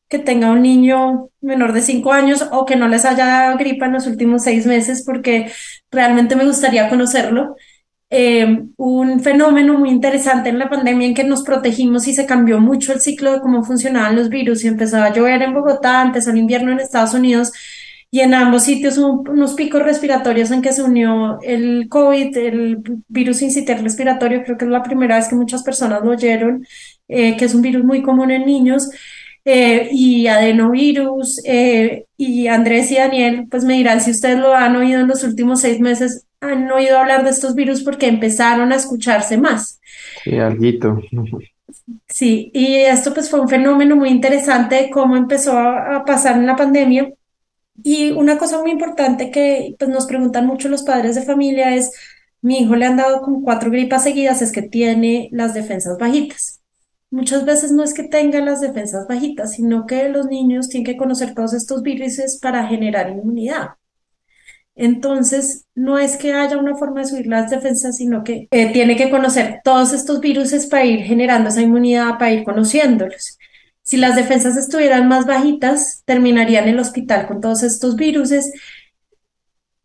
[0.10, 3.86] que tenga un niño menor de cinco años o que no les haya dado gripa
[3.86, 5.52] en los últimos seis meses, porque
[5.92, 7.56] realmente me gustaría conocerlo.
[8.10, 12.60] Eh, un fenómeno muy interesante en la pandemia en que nos protegimos y se cambió
[12.60, 16.32] mucho el ciclo de cómo funcionaban los virus y empezó a llover en Bogotá, empezó
[16.32, 17.52] el invierno en Estados Unidos
[18.12, 22.80] y en ambos sitios hubo unos picos respiratorios en que se unió el COVID, el
[23.08, 26.66] virus sincitial respiratorio, creo que es la primera vez que muchas personas lo oyeron,
[27.08, 28.90] eh, que es un virus muy común en niños,
[29.46, 34.76] eh, y adenovirus, eh, y Andrés y Daniel, pues me dirán si ustedes lo han
[34.76, 38.76] oído en los últimos seis meses, han oído hablar de estos virus porque empezaron a
[38.76, 39.80] escucharse más.
[40.24, 41.00] Sí, alguito.
[42.08, 46.46] Sí, y esto pues fue un fenómeno muy interesante de cómo empezó a pasar en
[46.46, 47.12] la pandemia
[47.84, 51.92] y una cosa muy importante que pues, nos preguntan mucho los padres de familia es,
[52.42, 56.62] mi hijo le han dado como cuatro gripas seguidas, es que tiene las defensas bajitas.
[57.12, 60.98] Muchas veces no es que tenga las defensas bajitas, sino que los niños tienen que
[60.98, 63.70] conocer todos estos virus para generar inmunidad.
[64.76, 68.96] Entonces, no es que haya una forma de subir las defensas, sino que eh, tiene
[68.96, 73.38] que conocer todos estos virus para ir generando esa inmunidad, para ir conociéndolos.
[73.90, 78.30] Si las defensas estuvieran más bajitas, terminaría en el hospital con todos estos virus.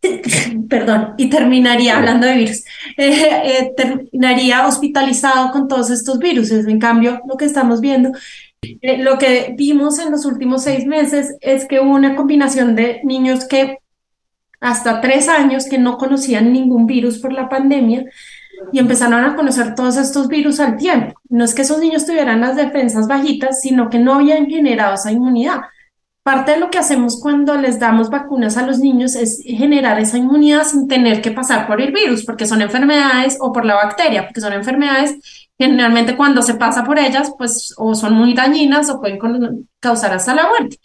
[0.68, 2.64] Perdón, y terminaría hablando de virus,
[2.98, 6.50] eh, eh, terminaría hospitalizado con todos estos virus.
[6.50, 8.12] En cambio, lo que estamos viendo,
[8.60, 13.00] eh, lo que vimos en los últimos seis meses es que hubo una combinación de
[13.04, 13.78] niños que
[14.60, 18.04] hasta tres años que no conocían ningún virus por la pandemia,
[18.72, 21.20] y empezaron a conocer todos estos virus al tiempo.
[21.28, 25.12] No es que esos niños tuvieran las defensas bajitas, sino que no habían generado esa
[25.12, 25.60] inmunidad.
[26.22, 30.16] Parte de lo que hacemos cuando les damos vacunas a los niños es generar esa
[30.16, 34.26] inmunidad sin tener que pasar por el virus, porque son enfermedades, o por la bacteria,
[34.26, 35.18] porque son enfermedades
[35.58, 39.18] generalmente cuando se pasa por ellas, pues o son muy dañinas o pueden
[39.80, 40.78] causar hasta la muerte.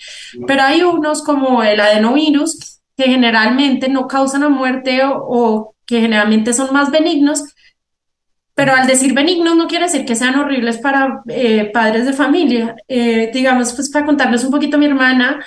[0.46, 6.54] Pero hay unos como el adenovirus que generalmente no causan la muerte o que generalmente
[6.54, 7.44] son más benignos,
[8.60, 12.76] pero al decir benignos no quiere decir que sean horribles para eh, padres de familia.
[12.90, 15.42] Eh, digamos, pues para contarles un poquito, mi hermana,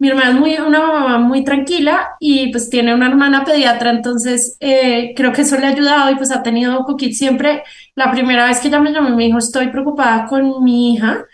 [0.00, 4.56] mi hermana es muy, una mamá muy tranquila y pues tiene una hermana pediatra, entonces
[4.58, 7.62] eh, creo que eso le ha ayudado y pues ha tenido coquit siempre.
[7.94, 11.26] La primera vez que ella me llamó y me dijo, estoy preocupada con mi hija,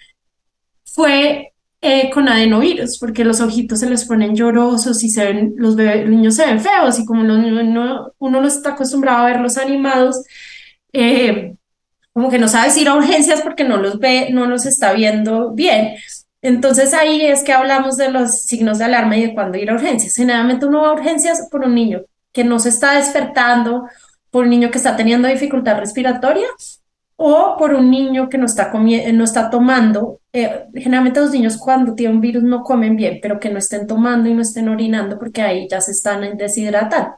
[0.85, 1.53] fue
[2.13, 6.35] con adenovirus, porque los ojitos se les ponen llorosos y se ven, los, bebés, niños
[6.35, 10.23] se ven feos y como uno, uno no está acostumbrado a verlos animados,
[10.95, 11.55] eh,
[12.13, 15.51] como que no sabes ir a urgencias porque no los ve, no los está viendo
[15.51, 15.97] bien.
[16.41, 19.75] Entonces ahí es que hablamos de los signos de alarma y de cuándo ir a
[19.75, 20.15] urgencias.
[20.15, 23.89] Generalmente uno va a urgencias por un niño que no se está despertando,
[24.31, 26.47] por un niño que está teniendo dificultad respiratoria
[27.17, 30.21] o por un niño que no está, no está tomando.
[30.33, 33.87] Eh, generalmente los niños cuando tienen un virus no comen bien, pero que no estén
[33.87, 37.17] tomando y no estén orinando porque ahí ya se están deshidratando.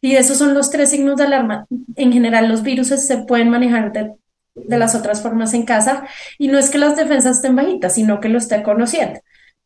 [0.00, 1.66] Y esos son los tres signos de alarma.
[1.96, 4.14] En general los virus se pueden manejar de,
[4.54, 6.06] de las otras formas en casa
[6.38, 9.20] y no es que las defensas estén bajitas, sino que lo esté conociendo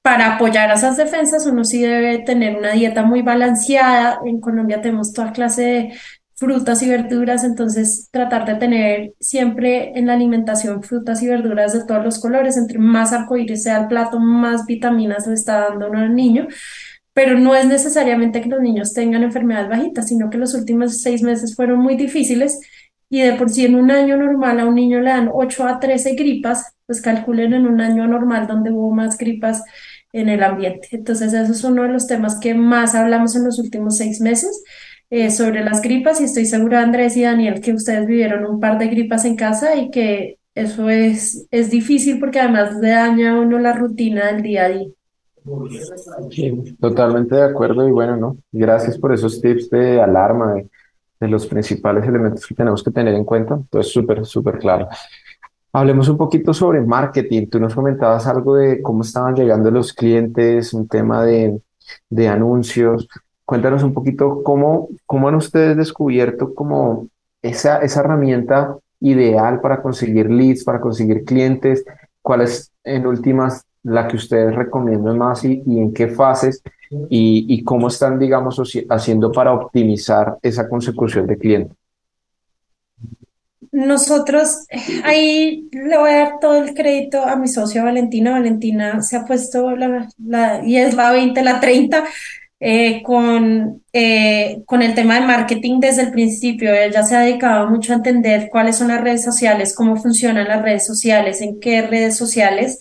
[0.09, 4.21] para apoyar a esas defensas uno sí debe tener una dieta muy balanceada.
[4.25, 5.93] En Colombia tenemos toda clase de
[6.39, 11.85] frutas y verduras, entonces tratar de tener siempre en la alimentación frutas y verduras de
[11.85, 15.99] todos los colores, entre más arcoíris sea el plato, más vitaminas le está dando uno
[15.99, 16.47] al niño,
[17.13, 21.23] pero no es necesariamente que los niños tengan enfermedades bajitas, sino que los últimos seis
[21.23, 22.61] meses fueron muy difíciles
[23.11, 25.81] y de por sí en un año normal a un niño le dan 8 a
[25.81, 29.65] 13 gripas, pues calculen en un año normal donde hubo más gripas
[30.13, 30.89] en el ambiente.
[30.93, 34.63] Entonces, eso es uno de los temas que más hablamos en los últimos seis meses
[35.11, 38.79] eh, sobre las gripas y estoy segura, Andrés y Daniel, que ustedes vivieron un par
[38.79, 43.59] de gripas en casa y que eso es, es difícil porque además daña a uno
[43.59, 44.89] la rutina del día a día.
[46.81, 48.37] totalmente de acuerdo y bueno, ¿no?
[48.53, 50.69] Gracias por esos tips de alarma, de,
[51.21, 53.55] de los principales elementos que tenemos que tener en cuenta.
[53.55, 54.89] Entonces, súper, súper claro.
[55.73, 57.47] Hablemos un poquito sobre marketing.
[57.49, 61.61] Tú nos comentabas algo de cómo estaban llegando los clientes, un tema de,
[62.09, 63.09] de anuncios.
[63.49, 67.09] Cuéntanos un poquito cómo, cómo han ustedes descubierto como
[67.41, 71.83] esa, esa herramienta ideal para conseguir leads, para conseguir clientes,
[72.21, 77.47] cuál es en últimas la que ustedes recomiendan más y, y en qué fases y,
[77.49, 81.77] y, cómo están, digamos, haciendo para optimizar esa consecución de clientes.
[83.73, 84.67] Nosotros,
[85.05, 88.33] ahí le voy a dar todo el crédito a mi socio Valentina.
[88.33, 92.05] Valentina se ha puesto la, la y es la 20, la 30
[92.61, 96.75] eh, con, eh, con el tema de marketing desde el principio.
[96.75, 100.63] Ella se ha dedicado mucho a entender cuáles son las redes sociales, cómo funcionan las
[100.63, 102.79] redes sociales, en qué redes sociales.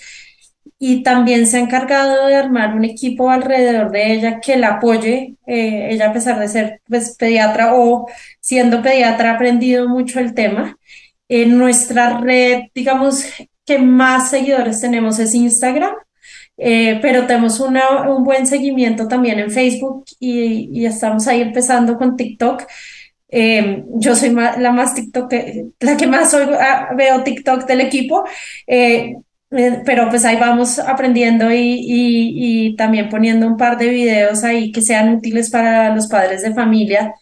[0.79, 5.35] Y también se ha encargado de armar un equipo alrededor de ella que la apoye.
[5.47, 8.07] Eh, ella, a pesar de ser pues, pediatra o
[8.41, 10.77] siendo pediatra, ha aprendido mucho el tema.
[11.29, 13.25] En nuestra red, digamos,
[13.65, 15.93] que más seguidores tenemos es Instagram.
[16.57, 21.97] Eh, pero tenemos una, un buen seguimiento también en Facebook y, y estamos ahí empezando
[21.97, 22.63] con TikTok.
[23.29, 25.31] Eh, yo soy la más TikTok,
[25.81, 28.23] la que más ah, veo TikTok del equipo,
[28.65, 29.15] eh,
[29.85, 34.71] pero pues ahí vamos aprendiendo y, y, y, también poniendo un par de videos ahí
[34.71, 37.13] que sean útiles para los padres de familia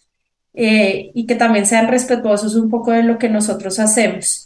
[0.54, 4.46] y que también sean respetuosos un poco de lo que nosotros hacemos.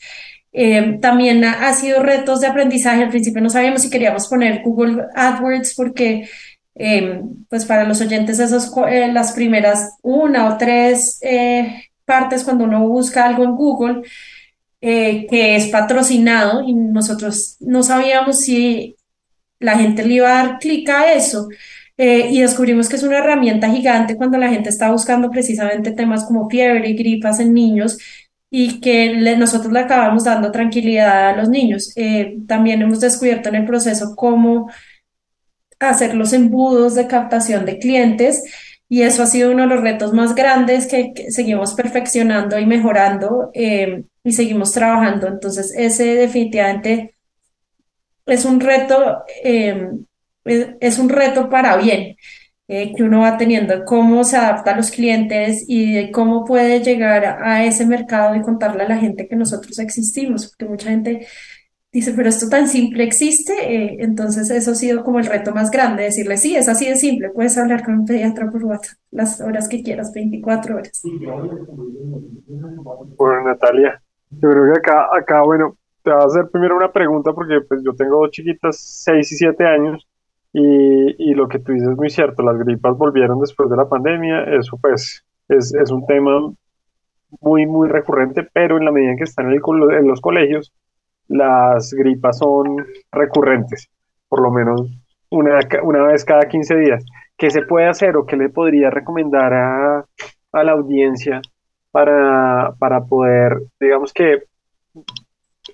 [0.51, 3.03] Eh, también ha, sido retos de aprendizaje.
[3.03, 6.29] Al principio no sabíamos si queríamos poner Google AdWords porque,
[6.75, 11.19] eh, pues para los oyentes, esas eh, las primeras una o tres
[12.05, 14.01] partes cuando uno busca algo en Google
[14.81, 18.95] que es patrocinado y nosotros no sabíamos si
[19.59, 21.49] la gente le iba a dar clic a eso.
[21.97, 26.49] y descubrimos que es una herramienta gigante cuando la gente está buscando precisamente temas como
[26.49, 27.97] fiebre y gripas en niños
[28.49, 31.93] y que nosotros le acabamos dando tranquilidad a los niños.
[31.95, 34.69] Eh, también hemos descubierto en el proceso cómo
[35.79, 38.43] hacer los embudos de captación de clientes
[38.89, 43.51] y eso ha sido uno de los retos más grandes que, seguimos perfeccionando y mejorando
[43.53, 45.27] eh, y seguimos trabajando.
[45.27, 47.15] Entonces, ese definitivamente
[48.25, 49.89] es un reto, eh,
[50.43, 52.15] es un reto para bien.
[52.71, 57.25] Eh, que uno va teniendo, cómo se adapta a los clientes y cómo puede llegar
[57.25, 61.25] a ese mercado y contarle a la gente que nosotros existimos, porque mucha gente
[61.91, 65.71] dice, pero esto tan simple existe, eh, entonces eso ha sido como el reto más
[65.71, 69.41] grande, decirle, sí, es así de simple, puedes hablar con un pediatra por WhatsApp las
[69.41, 71.01] horas que quieras, 24 horas.
[73.17, 73.99] Bueno, Natalia,
[74.29, 77.81] yo creo que acá, acá, bueno, te voy a hacer primero una pregunta porque pues
[77.83, 80.07] yo tengo dos chiquitas, 6 y 7 años,
[80.53, 83.87] y, y lo que tú dices es muy cierto, las gripas volvieron después de la
[83.87, 86.51] pandemia, eso pues es, es un tema
[87.41, 90.73] muy, muy recurrente, pero en la medida en que están en, el, en los colegios,
[91.27, 93.89] las gripas son recurrentes,
[94.27, 94.89] por lo menos
[95.29, 97.05] una, una vez cada 15 días.
[97.37, 100.05] ¿Qué se puede hacer o qué le podría recomendar a,
[100.51, 101.41] a la audiencia
[101.91, 104.43] para, para poder, digamos que,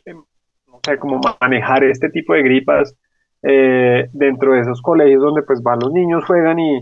[0.06, 0.24] em,
[0.68, 2.96] no como manejar este tipo de gripas
[3.48, 6.78] eh, dentro de esos colegios donde pues van los niños, juegan y,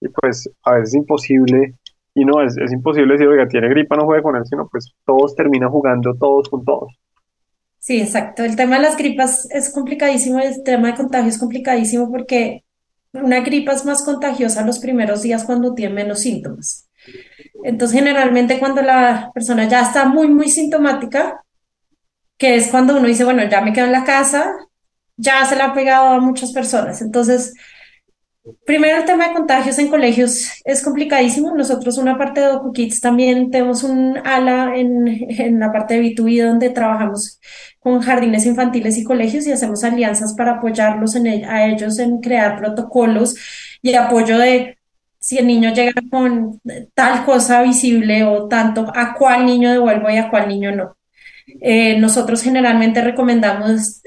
[0.00, 1.74] y pues a veces es imposible,
[2.14, 4.90] y no, es, es imposible decir, oiga, tiene gripa, no juegue con él, sino pues
[5.04, 6.98] todos terminan jugando todos con todos.
[7.78, 8.42] Sí, exacto.
[8.42, 12.64] El tema de las gripas es complicadísimo, el tema de contagio es complicadísimo porque
[13.12, 16.88] una gripa es más contagiosa los primeros días cuando tiene menos síntomas.
[17.62, 21.42] Entonces, generalmente cuando la persona ya está muy, muy sintomática,
[22.38, 24.54] que es cuando uno dice, bueno, ya me quedo en la casa,
[25.16, 27.02] ya se la ha pegado a muchas personas.
[27.02, 27.54] Entonces,
[28.64, 31.52] Primero, el tema de contagios en colegios es complicadísimo.
[31.54, 36.46] Nosotros, una parte de DocuKids, también tenemos un ala en, en la parte de B2B
[36.46, 37.40] donde trabajamos
[37.80, 43.36] con jardines infantiles y colegios y hacemos alianzas para apoyarlos a ellos en crear protocolos
[43.82, 44.78] y apoyo de
[45.18, 46.60] si el niño llega con
[46.94, 50.96] tal cosa visible o tanto, a cuál niño devuelvo y a cuál niño no.
[51.60, 54.02] Eh, nosotros generalmente recomendamos,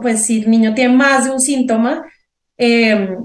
[0.00, 2.04] pues si el niño tiene más de un síntoma,
[2.56, 3.16] eh,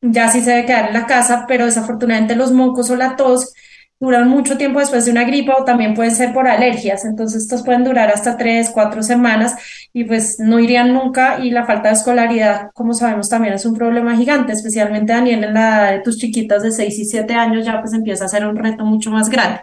[0.00, 3.52] ya sí se debe quedar en la casa, pero desafortunadamente los mocos o la tos
[4.00, 7.62] duran mucho tiempo después de una gripa o también pueden ser por alergias, entonces estos
[7.62, 9.54] pueden durar hasta tres, cuatro semanas
[9.92, 13.74] y pues no irían nunca y la falta de escolaridad, como sabemos, también es un
[13.74, 17.64] problema gigante, especialmente Daniel en la edad de tus chiquitas de seis y siete años
[17.64, 19.60] ya pues empieza a ser un reto mucho más grande.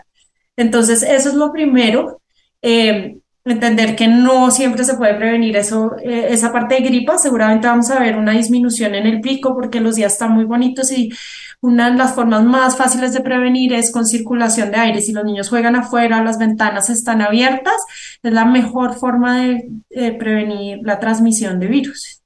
[0.56, 2.22] Entonces, eso es lo primero.
[2.62, 3.18] Eh,
[3.54, 7.90] entender que no siempre se puede prevenir eso, eh, esa parte de gripa, seguramente vamos
[7.90, 11.10] a ver una disminución en el pico porque los días están muy bonitos y
[11.62, 15.02] una de las formas más fáciles de prevenir es con circulación de aire.
[15.02, 17.76] Si los niños juegan afuera, las ventanas están abiertas,
[18.24, 19.70] es la mejor forma de,
[20.18, 22.24] prevenir la transmisión de virus.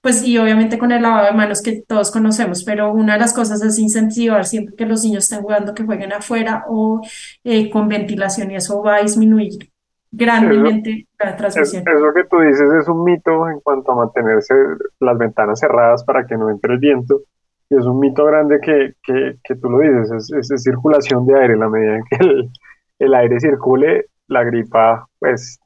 [0.00, 3.34] Pues y obviamente con el lavado de manos que todos conocemos, pero una de las
[3.34, 7.02] cosas es incentivar siempre que los niños estén jugando que jueguen afuera o
[7.44, 9.69] eh, con ventilación y eso va a disminuir
[10.10, 11.84] grandemente la transmisión.
[11.86, 14.54] Eso que tú dices es un mito en cuanto a mantenerse
[15.00, 17.22] las ventanas cerradas para que no entre el viento.
[17.68, 21.38] Y es un mito grande que, que, que tú lo dices, es, es, circulación de
[21.38, 21.56] aire.
[21.56, 22.50] La medida en que el,
[22.98, 25.60] el, aire circule, la gripa pues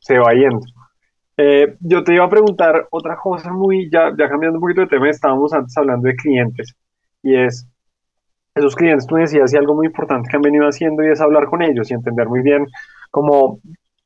[0.00, 0.64] se va yendo.
[1.36, 4.86] Eh, yo te iba a preguntar otra cosa muy, ya, ya cambiando un poquito de
[4.86, 6.74] tema, estábamos antes hablando de clientes
[7.22, 7.66] y es,
[8.54, 11.46] esos clientes, tú decías, y algo muy importante que han venido haciendo y es hablar
[11.46, 12.66] con ellos y entender muy bien
[13.10, 13.60] cómo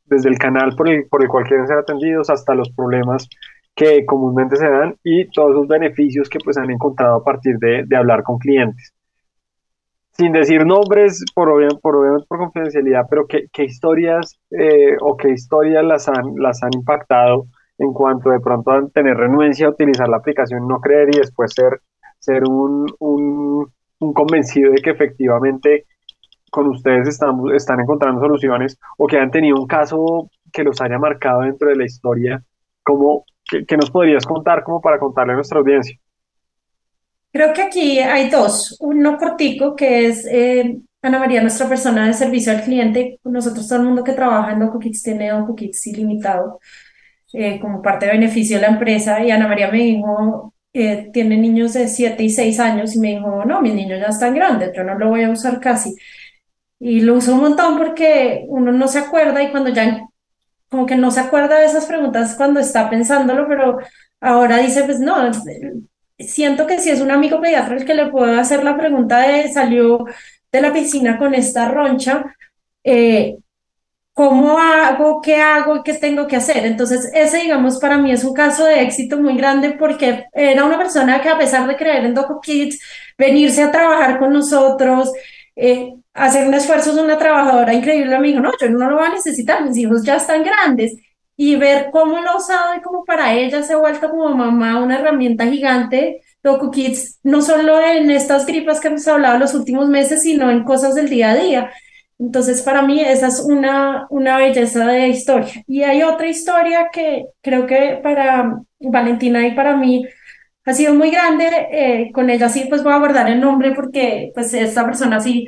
[0.07, 3.29] desde el canal por el, por el cual quieren ser atendidos hasta los problemas
[3.75, 7.85] que comúnmente se dan y todos los beneficios que pues han encontrado a partir de,
[7.87, 8.95] de hablar con clientes.
[10.13, 11.51] Sin decir nombres, por,
[11.81, 16.71] por, por confidencialidad, pero qué, qué historias eh, o qué historias las han, las han
[16.73, 21.19] impactado en cuanto de pronto a tener renuencia a utilizar la aplicación, no creer y
[21.19, 21.83] después ser,
[22.19, 25.85] ser un, un convencido de que efectivamente
[26.51, 30.99] con ustedes están, están encontrando soluciones o que han tenido un caso que los haya
[30.99, 32.43] marcado dentro de la historia,
[32.83, 35.99] como, que, nos podrías contar como para contarle a nuestra audiencia?
[37.33, 38.77] Creo que aquí hay dos.
[38.81, 43.21] Uno cortico, que es eh, Ana María, nuestra persona de servicio al cliente.
[43.25, 46.61] Nosotros, todo el mundo que trabaja en DocuKits tiene DocuKits ilimitado
[47.33, 49.23] eh, como parte de beneficio de la empresa.
[49.23, 53.17] Y Ana María me dijo, eh, tiene niños de 7 y 6 años y me
[53.17, 55.97] dijo, no, mis niños ya están grandes, yo no lo voy a usar casi.
[56.79, 60.03] Y lo uso un montón porque uno no se acuerda y cuando ya,
[60.69, 63.79] como que no se acuerda de esas preguntas cuando está pensándolo, pero
[64.21, 65.17] ahora dice, pues no,
[66.19, 69.53] siento que si es un amigo pediatra el que le puedo hacer la pregunta de
[69.53, 70.05] salió
[70.53, 72.25] de la piscina con esta roncha,
[72.85, 73.39] eh,
[74.15, 75.21] ¿cómo hago?
[75.21, 75.83] ¿Qué hago?
[75.83, 76.65] ¿Qué tengo que hacer?
[76.67, 80.79] Entonces, ese, digamos, para mí es un caso de éxito muy grande porque era una
[80.79, 82.81] persona que a pesar de creer en Doco Kids,
[83.19, 85.13] venirse a trabajar con nosotros,
[85.55, 89.07] eh, hacer un esfuerzo de una trabajadora increíble, me dijo, no, yo no lo voy
[89.07, 90.97] a necesitar, mis hijos ya están grandes.
[91.39, 92.39] Y ver cómo lo
[92.77, 97.43] y cómo para ella se ha vuelto como mamá una herramienta gigante, Doku Kids, no
[97.43, 101.33] solo en estas gripas que hemos hablado los últimos meses, sino en cosas del día
[101.33, 101.71] a día.
[102.19, 105.63] Entonces, para mí esa es una, una belleza de historia.
[105.67, 110.07] Y hay otra historia que creo que para Valentina y para mí
[110.65, 111.49] ha sido muy grande.
[111.71, 115.47] Eh, con ella sí, pues voy a guardar el nombre porque pues esta persona sí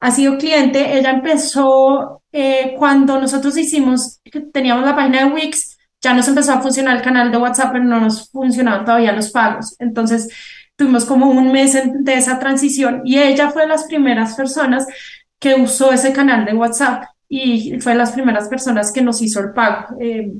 [0.00, 0.98] ha sido cliente.
[0.98, 4.20] Ella empezó eh, cuando nosotros hicimos,
[4.52, 7.84] teníamos la página de Wix, ya nos empezó a funcionar el canal de WhatsApp, pero
[7.84, 9.76] no nos funcionaban todavía los pagos.
[9.78, 10.28] Entonces,
[10.74, 14.86] tuvimos como un mes de esa transición y ella fue de las primeras personas
[15.38, 19.40] que usó ese canal de WhatsApp y fue de las primeras personas que nos hizo
[19.40, 19.96] el pago.
[20.00, 20.32] Eh,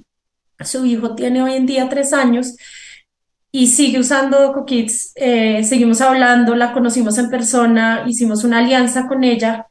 [0.61, 2.57] su hijo tiene hoy en día tres años
[3.53, 5.13] y sigue usando CoKids.
[5.17, 9.67] Eh, seguimos hablando, la conocimos en persona, hicimos una alianza con ella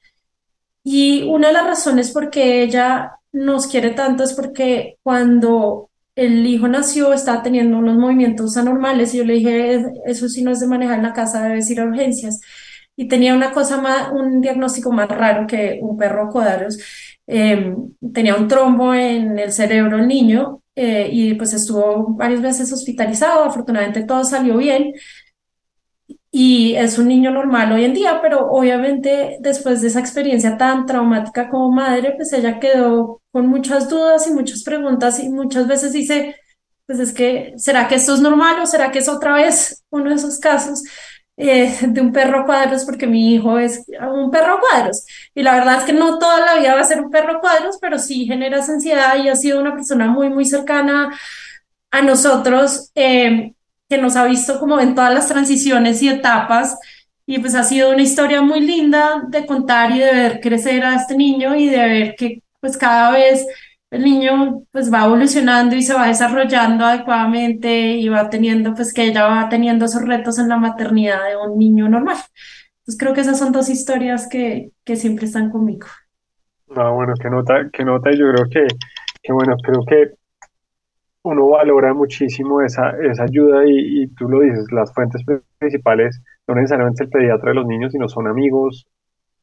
[0.84, 6.46] y una de las razones por qué ella nos quiere tanto es porque cuando el
[6.46, 10.60] hijo nació estaba teniendo unos movimientos anormales y yo le dije, eso sí no es
[10.60, 12.42] de manejar en la casa, debes ir a urgencias.
[12.96, 16.78] Y tenía una cosa más, un diagnóstico más raro que un perro codarios.
[17.28, 22.72] Em, tenía un trombo en el cerebro el niño eh, y pues estuvo varias veces
[22.72, 23.44] hospitalizado.
[23.44, 24.94] Afortunadamente todo salió bien
[26.32, 30.86] y es un niño normal hoy en día, pero obviamente después de esa experiencia tan
[30.86, 35.92] traumática como madre, pues ella quedó con muchas dudas y muchas preguntas y muchas veces
[35.92, 36.36] dice,
[36.86, 40.10] pues es que, ¿será que esto es normal o será que es otra vez uno
[40.10, 40.84] de esos casos?
[41.42, 45.06] Eh, de un perro cuadros porque mi hijo es un perro cuadros.
[45.34, 47.78] Y la verdad es que no toda la vida va a ser un perro cuadros
[47.80, 51.18] pero sí genera ansiedad y ha sido una persona muy muy cercana
[51.92, 53.54] a nosotros eh,
[53.90, 56.78] que nos ha visto como en todas las transiciones y etapas.
[57.26, 60.96] Y pues ha sido una historia muy linda de contar y de ver crecer a
[60.96, 63.46] este niño y de ver que pues cada vez
[63.92, 69.04] el niño pues va evolucionando y se va desarrollando adecuadamente y va teniendo pues que
[69.06, 72.18] ella va teniendo esos retos en la maternidad de un niño normal.
[72.80, 75.88] Entonces creo que esas son dos historias que, que siempre están conmigo.
[76.76, 78.68] Ah, bueno, qué nota, qué nota, yo creo que,
[79.24, 80.12] que bueno, creo que
[81.24, 85.24] uno valora muchísimo esa, esa ayuda y, y, tú lo dices, las fuentes
[85.58, 88.88] principales no necesariamente el pediatra de los niños, sino son amigos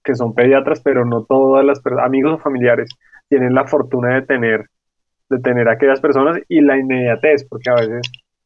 [0.02, 2.88] que son pediatras, pero no todas las amigos o familiares
[3.28, 4.66] tienen la fortuna de tener
[5.28, 8.02] de tener a aquellas personas y la inmediatez, porque a veces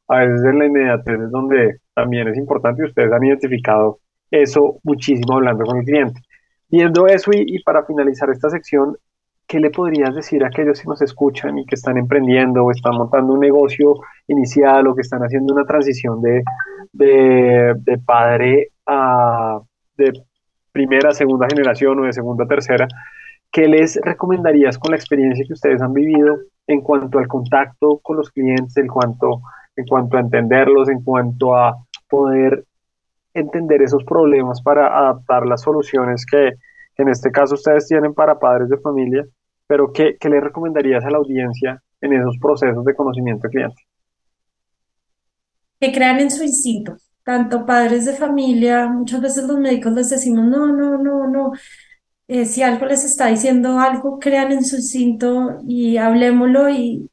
[0.08, 4.00] a veces en la inmediatez es donde también es importante y ustedes han identificado
[4.30, 6.20] eso muchísimo hablando con el cliente.
[6.68, 8.96] Viendo eso y, y para finalizar esta sección,
[9.50, 12.94] ¿qué le podrías decir a aquellos que nos escuchan y que están emprendiendo o están
[12.94, 13.94] montando un negocio
[14.28, 16.44] inicial o que están haciendo una transición de,
[16.92, 19.60] de, padre a
[19.96, 20.12] de
[20.70, 22.86] primera, segunda generación o de segunda, tercera?
[23.50, 28.16] ¿Qué les recomendarías con la experiencia que ustedes han vivido en cuanto al contacto con
[28.16, 29.42] los clientes, en cuanto,
[29.76, 31.76] en cuanto a entenderlos, en cuanto a
[32.08, 32.64] poder
[33.34, 36.52] entender esos problemas para adaptar las soluciones que,
[36.96, 39.24] en este caso ustedes tienen para padres de familia
[39.70, 43.82] pero ¿qué, qué recomendarías a la audiencia en esos procesos de conocimiento de cliente?
[45.78, 50.44] Que crean en su instinto, tanto padres de familia, muchas veces los médicos les decimos,
[50.44, 51.52] no, no, no, no,
[52.30, 57.10] eh, si algo les está diciendo algo, crean en su instinto y hablemoslo y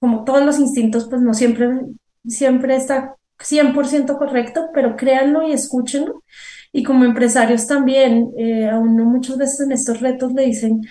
[0.00, 1.68] como todos los instintos, pues no siempre,
[2.26, 6.24] siempre está 100% correcto, pero créanlo y escúchenlo.
[6.72, 10.82] Y como empresarios también, eh, a uno muchas veces en estos retos le dicen,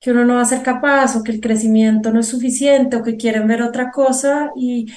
[0.00, 3.04] que uno no va a ser capaz o que el crecimiento no es suficiente o
[3.04, 4.92] que quieren ver otra cosa y,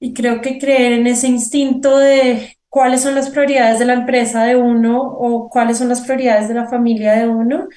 [0.00, 4.44] y creo que creer en ese instinto de cuáles son las prioridades de la empresa
[4.44, 7.68] de uno o cuáles son las prioridades de la familia de uno,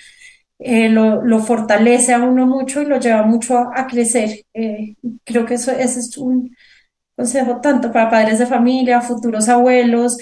[0.57, 4.45] eh, lo, fortalece a uno mucho y lo lleva mucho a, crecer.
[4.53, 6.55] Eh, creo que eso, ese es un
[7.13, 10.17] consejo tanto para padres de familia, futuros abuelos,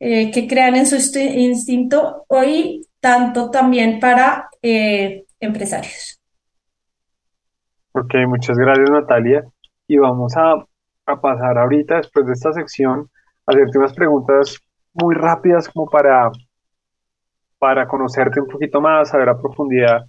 [0.00, 4.48] eh, que crean en su instinto hoy, tanto también para
[5.38, 6.20] empresarios.
[7.92, 9.44] Ok, muchas gracias Natalia.
[9.86, 10.66] Y vamos a,
[11.22, 13.15] pasar ahorita, después de esta sección, a
[13.46, 14.58] hacerte unas preguntas
[14.92, 16.30] muy rápidas como para,
[17.58, 20.04] para conocerte un poquito más, saber a profundidad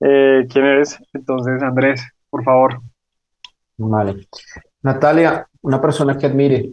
[0.00, 0.98] eh, quién eres.
[1.12, 2.80] Entonces, Andrés, por favor.
[3.76, 4.28] Vale.
[4.82, 6.72] Natalia, una persona que admire.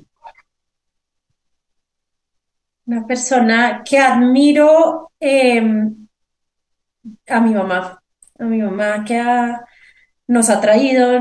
[2.86, 5.12] Una persona que admiro.
[5.20, 6.06] Em,
[7.28, 8.02] a mi mamá,
[8.40, 9.20] a mi mamá que
[10.28, 11.20] nos ha traído,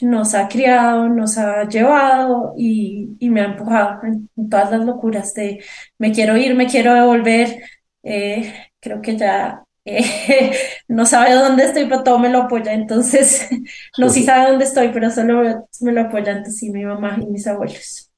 [0.00, 5.62] nos ha criado, nos ha llevado y, me ha empujado en, todas las locuras de
[5.98, 7.62] me quiero ir, me quiero devolver.
[8.02, 10.52] Eh, creo que ya eh,
[10.88, 12.72] no sabe dónde estoy, pero todo me lo apoya.
[12.72, 13.48] Entonces,
[13.98, 17.26] no sí sabe dónde estoy, pero solo me lo apoya Entonces, sí, mi mamá y
[17.26, 18.10] mis abuelos.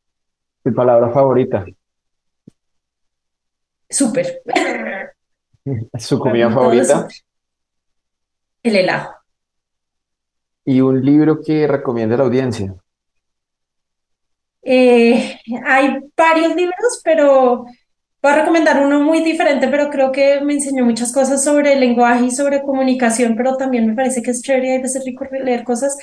[0.65, 1.65] ¿Mi palabra favorita?
[3.89, 4.43] Súper.
[5.99, 7.09] ¿Su comida favorita?
[8.63, 9.22] el helado.
[10.65, 12.75] ¿Y un libro que recomienda a la audiencia?
[14.63, 17.65] Eh, hay varios libros, pero
[18.23, 22.27] voy a recomendar uno muy diferente, pero creo que me enseñó muchas cosas sobre lenguaje
[22.27, 25.65] y sobre comunicación, pero también me parece que es chévere y hay veces rico leer
[25.65, 25.97] cosas.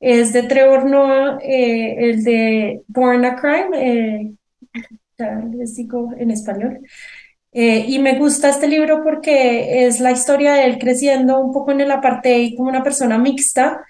[0.00, 4.32] Es de Trevor Noah, eh, el de Born a Crime, eh,
[5.18, 6.80] ya les digo en español.
[7.52, 11.72] Eh, y me gusta este libro porque es la historia de él creciendo un poco
[11.72, 13.84] en el apartheid como una persona mixta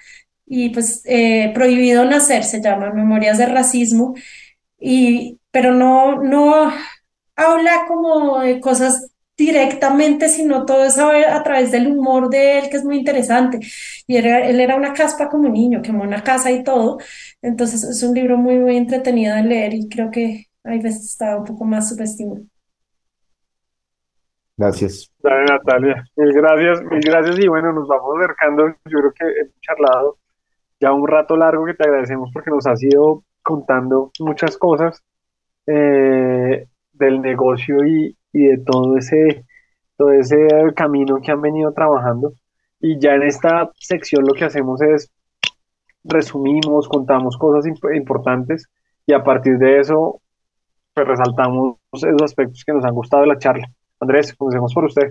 [0.46, 4.14] y pues eh, Prohibido Nacer se llama, Memorias de Racismo,
[4.78, 6.72] y, pero no, no
[7.36, 12.76] habla como de cosas directamente, sino todo eso a través del humor de él, que
[12.76, 13.60] es muy interesante.
[14.06, 16.98] Y era, él era una caspa como niño, quemó una casa y todo.
[17.42, 21.36] Entonces es un libro muy, muy entretenido de leer y creo que hay veces está
[21.38, 22.42] un poco más subestimado.
[24.60, 25.10] Gracias.
[25.22, 26.04] Dale, Natalia.
[26.16, 27.38] Mil gracias, mil gracias.
[27.38, 28.68] Y bueno, nos vamos acercando.
[28.84, 30.18] Yo creo que hemos charlado
[30.78, 35.02] ya un rato largo que te agradecemos porque nos has ido contando muchas cosas
[35.66, 39.46] eh, del negocio y, y, de todo ese,
[39.96, 40.36] todo ese
[40.76, 42.34] camino que han venido trabajando.
[42.80, 45.10] Y ya en esta sección lo que hacemos es
[46.04, 48.66] resumimos, contamos cosas imp importantes
[49.06, 50.20] y a partir de eso
[50.92, 53.66] pues resaltamos esos aspectos que nos han gustado de la charla.
[54.00, 55.10] Andrés, comencemos por usted.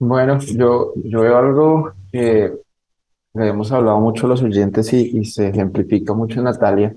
[0.00, 2.52] Bueno, yo, yo veo algo que
[3.34, 6.96] hemos hablado mucho los oyentes y, se ejemplifica mucho en Natalia,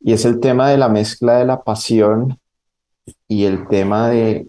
[0.00, 2.38] y es el tema de la mezcla de la pasión
[3.28, 4.48] y el tema de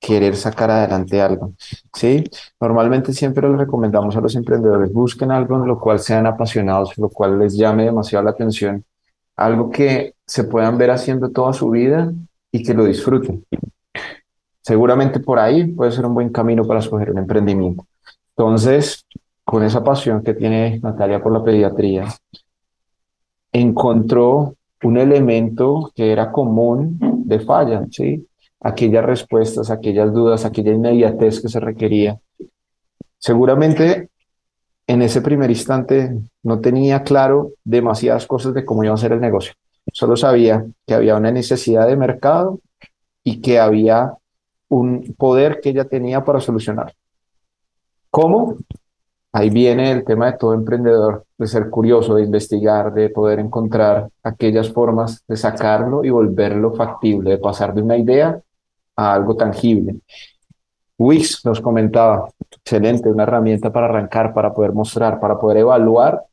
[0.00, 1.54] querer sacar adelante algo.
[1.94, 2.24] ¿sí?
[2.60, 7.08] Normalmente siempre les recomendamos a los emprendedores, busquen algo en lo cual sean apasionados, lo
[7.08, 8.84] cual les llame demasiado la atención,
[9.36, 12.12] algo que se puedan ver haciendo toda su vida
[12.52, 13.44] y que lo disfruten.
[14.60, 17.86] Seguramente por ahí puede ser un buen camino para escoger un emprendimiento.
[18.36, 19.04] Entonces,
[19.44, 22.06] con esa pasión que tiene Natalia por la pediatría,
[23.52, 28.26] encontró un elemento que era común de falla, ¿sí?
[28.60, 32.20] Aquellas respuestas, aquellas dudas, aquella inmediatez que se requería.
[33.18, 34.08] Seguramente
[34.86, 39.20] en ese primer instante no tenía claro demasiadas cosas de cómo iba a ser el
[39.20, 39.52] negocio.
[39.92, 42.60] Solo sabía que había una necesidad de mercado
[43.24, 44.14] y que había
[44.68, 46.94] un poder que ella tenía para solucionar.
[48.10, 48.56] ¿Cómo?
[49.32, 54.08] Ahí viene el tema de todo emprendedor, de ser curioso, de investigar, de poder encontrar
[54.24, 58.40] aquellas formas de sacarlo y volverlo factible, de pasar de una idea
[58.96, 60.00] a algo tangible.
[60.98, 66.24] Wix nos comentaba, excelente, una herramienta para arrancar, para poder mostrar, para poder evaluar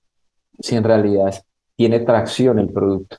[0.59, 1.33] si en realidad
[1.77, 3.17] tiene tracción el producto.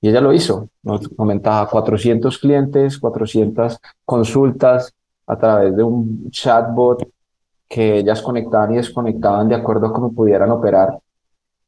[0.00, 4.94] Y ella lo hizo, nos comentaba 400 clientes, 400 consultas
[5.26, 7.06] a través de un chatbot
[7.68, 10.98] que ellas conectaban y desconectaban de acuerdo a cómo pudieran operar.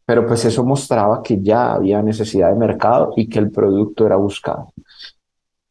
[0.07, 4.17] Pero pues eso mostraba que ya había necesidad de mercado y que el producto era
[4.17, 4.73] buscado.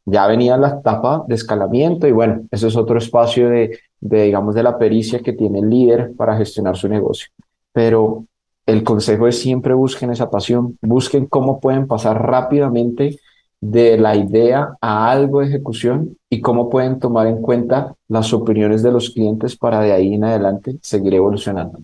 [0.05, 4.63] Ya venía la etapa de escalamiento y bueno, ese es otro espacio de, digamos, de
[4.63, 7.29] la pericia que tiene el líder para gestionar su negocio.
[7.71, 8.25] Pero
[8.69, 13.19] el consejo es siempre busquen esa pasión, busquen cómo pueden pasar rápidamente
[13.59, 18.83] de la idea a algo de ejecución y cómo pueden tomar en cuenta las opiniones
[18.83, 21.79] de los clientes para de ahí en adelante seguir evolucionando.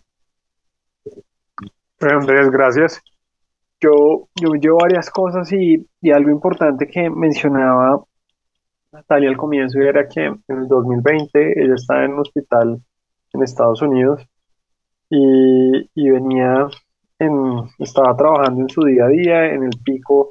[1.99, 3.01] Andrés, gracias.
[3.81, 8.03] Yo, yo llevo varias cosas y, y algo importante que mencionaba
[8.91, 12.79] Natalia al comienzo era que en el 2020 ella estaba en un hospital
[13.33, 14.25] en Estados Unidos
[15.09, 16.67] y, y venía
[17.19, 20.29] en, estaba trabajando en su día a día, en el pico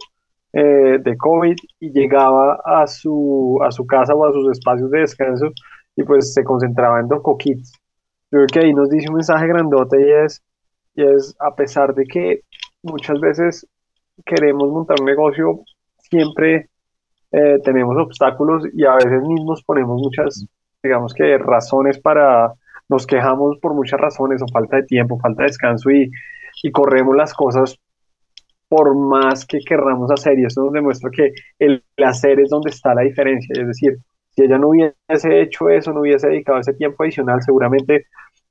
[0.53, 5.01] eh, de COVID y llegaba a su, a su casa o a sus espacios de
[5.01, 5.47] descanso
[5.97, 7.73] y pues se concentraba en Doco Kids.
[8.31, 10.43] Yo creo que ahí nos dice un mensaje grandote y es,
[10.95, 12.41] y es a pesar de que
[12.83, 13.67] muchas veces
[14.25, 15.61] queremos montar un negocio,
[15.99, 16.69] siempre
[17.33, 20.47] eh, tenemos obstáculos y a veces mismos ponemos muchas,
[20.83, 22.53] digamos que razones para,
[22.89, 26.11] nos quejamos por muchas razones o falta de tiempo, falta de descanso y,
[26.63, 27.79] y corremos las cosas
[28.69, 32.95] por más que querramos hacer, y esto nos demuestra que el hacer es donde está
[32.95, 33.99] la diferencia, es decir,
[34.31, 38.07] si ella no hubiese hecho eso, no hubiese dedicado ese tiempo adicional, seguramente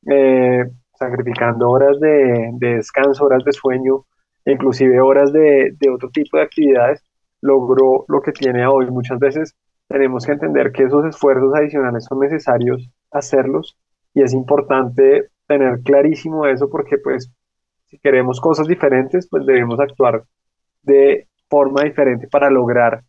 [0.10, 0.64] eh,
[0.98, 4.06] sacrificando horas de, descanso, horas de sueño,
[4.46, 7.04] inclusive horas de, de otro tipo de actividades,
[7.42, 8.90] logró lo que tiene hoy.
[8.92, 9.56] Muchas veces
[9.90, 13.78] tenemos que entender que esos esfuerzos adicionales son necesarios hacerlos
[14.14, 17.32] y es importante tener clarísimo eso porque pues
[17.88, 20.24] si queremos cosas diferentes, pues debemos actuar
[20.82, 23.04] de forma diferente para lograr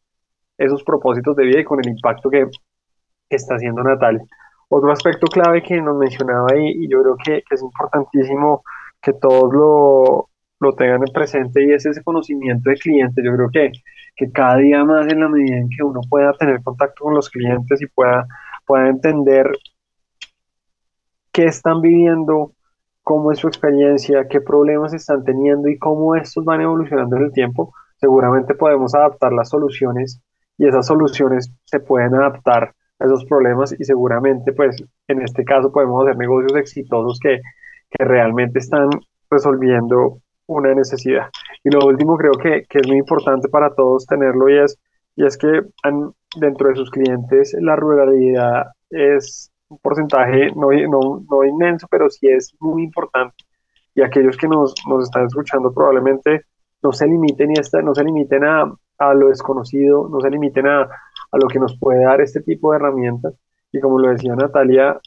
[0.59, 2.47] esos propósitos de vida y con el impacto que,
[3.31, 4.23] está haciendo Natalia.
[4.69, 8.63] Otro aspecto clave que nos mencionaba ahí, y yo creo que, es importantísimo
[9.03, 10.29] que todos lo,
[10.61, 13.23] lo tengan en presente, y es ese conocimiento de cliente.
[13.25, 13.73] Yo creo que,
[14.15, 17.29] que cada día más en la medida en que uno pueda tener contacto con los
[17.29, 18.27] clientes y pueda,
[18.67, 19.51] pueda entender
[21.35, 22.53] qué están viviendo,
[23.03, 27.33] cómo es su experiencia, qué problemas están teniendo y cómo estos van evolucionando en el
[27.33, 30.23] tiempo, seguramente podemos adaptar las soluciones
[30.57, 35.73] y esas soluciones se pueden adaptar a esos problemas y seguramente pues en este caso
[35.73, 37.41] podemos hacer negocios exitosos que,
[37.91, 38.89] que realmente están
[39.29, 41.31] resolviendo una necesidad.
[41.65, 44.79] Y lo último creo que, que, es muy importante para todos tenerlo y es,
[45.17, 45.63] y es que
[46.37, 52.29] dentro de sus clientes la ruralidad es un porcentaje no, no, no, inmenso, pero sí
[52.29, 53.37] es muy importante.
[53.95, 56.43] Y aquellos que nos, nos están escuchando probablemente
[56.83, 60.67] no se limiten, y esta, no se limiten a, a lo desconocido, no se limiten
[60.67, 63.35] a, a lo que nos puede dar este tipo de herramientas.
[63.73, 65.01] Y como lo decía Natalia,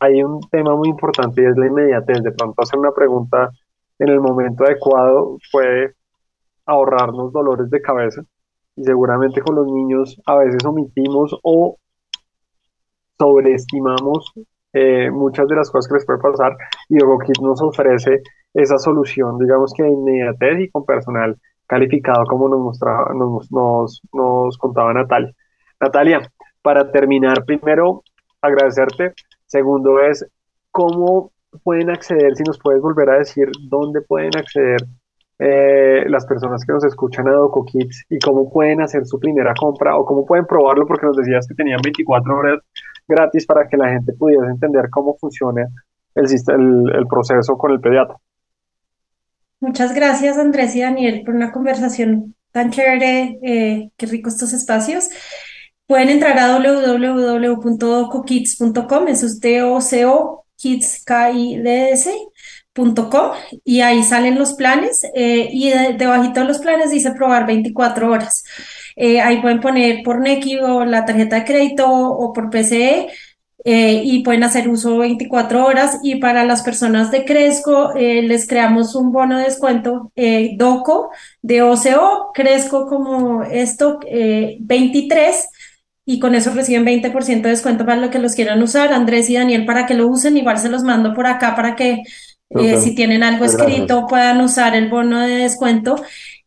[0.00, 2.22] hay un tema muy importante y es la inmediatez.
[2.22, 3.50] De pronto hacer una pregunta
[3.98, 5.94] en el momento adecuado puede
[6.66, 8.22] ahorrarnos dolores de cabeza
[8.76, 11.76] y seguramente con los niños a veces omitimos o
[13.18, 14.32] sobreestimamos
[14.72, 16.56] eh, muchas de las cosas que les puede pasar
[16.88, 18.22] y EvoKit nos ofrece
[18.54, 24.00] esa solución, digamos que de inmediatez y con personal calificado como nos, mostraba, nos, nos,
[24.12, 25.32] nos contaba Natalia.
[25.80, 28.02] Natalia, para terminar, primero
[28.40, 29.12] agradecerte,
[29.46, 30.26] segundo es
[30.70, 34.80] cómo pueden acceder, si nos puedes volver a decir dónde pueden acceder
[35.38, 39.96] eh, las personas que nos escuchan a DocoKids y cómo pueden hacer su primera compra
[39.96, 42.58] o cómo pueden probarlo, porque nos decías que tenían 24 horas
[43.08, 45.66] gratis para que la gente pudiese entender cómo funciona
[46.14, 46.26] el,
[46.94, 48.16] el, proceso con el pediatra.
[49.60, 55.08] Muchas gracias Andrés y Daniel por una conversación tan chévere, eh, qué rico estos espacios.
[55.86, 62.12] Pueden entrar a www.docokids.com, eso es D-O-C-O, kids, k i d s
[63.64, 68.44] y ahí salen los planes eh, y debajito de los planes dice probar 24 horas.
[68.98, 73.08] Eh, ahí pueden poner por Nequi o la tarjeta de crédito o por PCE
[73.64, 76.00] eh, y pueden hacer uso 24 horas.
[76.02, 80.12] Y para las personas de Cresco les creamos un bono de descuento
[80.56, 81.10] DOCO
[81.42, 84.00] de OCO, Cresco como esto
[84.60, 85.48] 23
[86.10, 88.94] y con eso reciben 20% de descuento para lo que los quieran usar.
[88.94, 92.02] Andrés y Daniel para que lo usen, igual se los mando por acá para que
[92.50, 95.96] eh, si tienen algo escrito, puedan usar el bono de descuento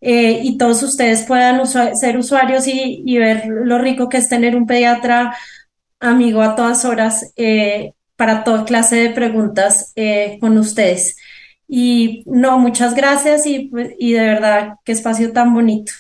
[0.02, 4.66] eh, y todos ustedes puedan ser usuarios y, ver lo rico que es tener un
[4.66, 5.36] pediatra
[6.00, 9.94] amigo a todas horas eh, para toda clase de preguntas
[10.40, 11.18] con ustedes.
[11.68, 15.94] Y no, muchas gracias y, y de verdad, qué espacio tan bonito.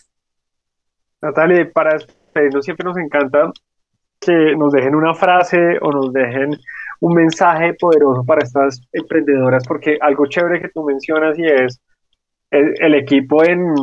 [1.22, 3.52] Natalia, para despedirnos siempre nos encanta
[4.20, 6.58] que nos dejen una frase o nos dejen
[6.99, 11.82] un mensaje poderoso para estas emprendedoras, porque algo chévere que tú mencionas y es
[12.52, 13.74] el, equipo en,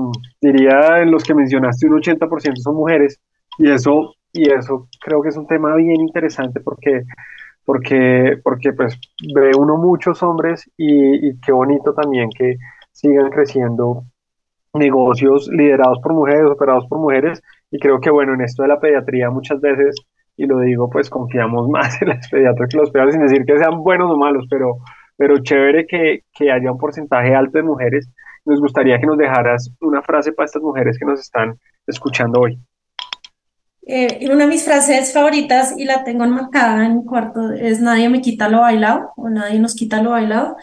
[0.40, 3.20] diría, en los que mencionaste, un 80% son mujeres,
[3.58, 7.02] y eso, y eso creo que es un tema bien interesante porque,
[7.64, 8.98] porque, porque pues
[9.34, 12.56] ve uno muchos hombres y, qué bonito también que
[12.92, 14.04] sigan creciendo
[14.74, 18.80] negocios liderados por mujeres, operados por mujeres, y creo que bueno, en esto de la
[18.80, 19.96] pediatría muchas veces
[20.36, 23.58] y lo digo, pues confiamos más en las pediatras que los pediatras, sin decir que
[23.58, 24.76] sean buenos o malos, pero,
[25.16, 28.08] pero chévere que, que haya un porcentaje alto de mujeres.
[28.48, 32.58] Nos gustaría que nos dejaras una frase para estas mujeres que nos están escuchando hoy.
[33.86, 38.08] Eh, una de mis frases favoritas, y la tengo enmarcada en mi cuarto, es nadie
[38.08, 40.56] me quita lo bailado, o nadie nos quita lo bailado.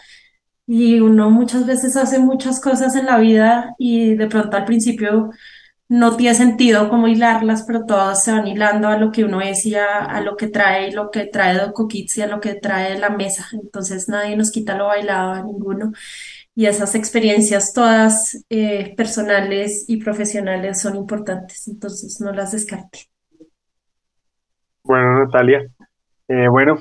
[0.66, 5.30] Y uno muchas veces hace muchas cosas en la vida y de pronto al principio
[5.88, 9.64] no tiene sentido como hilarlas, pero todas se van hilando a lo que uno es
[9.64, 12.98] y a, lo que trae, lo que trae Doco Kids y a lo que trae
[12.98, 13.46] la mesa.
[13.52, 15.92] Entonces nadie nos quita lo bailado a ninguno.
[16.58, 23.00] Y esas experiencias todas eh, personales y profesionales son importantes, entonces no las descarte.
[24.82, 25.70] Bueno, Natalia,
[26.28, 26.78] eh, bueno,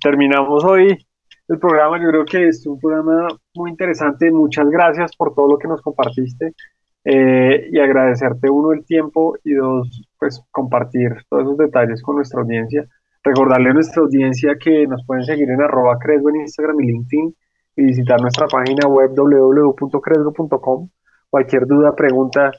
[0.00, 0.98] terminamos hoy
[1.46, 2.02] el programa.
[2.02, 4.32] Yo creo que es un programa muy interesante.
[4.32, 6.52] Muchas gracias por todo lo que nos compartiste.
[7.04, 12.40] Eh, y agradecerte uno el tiempo y dos, pues compartir todos esos detalles con nuestra
[12.40, 12.84] audiencia.
[13.22, 17.36] Recordarle a nuestra audiencia que nos pueden seguir en arroba cresgo en Instagram y LinkedIn
[17.76, 20.88] y visitar nuestra página web www.cresgo.com.
[21.30, 22.50] Cualquier duda, pregunta,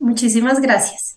[0.00, 1.16] Muchísimas gracias.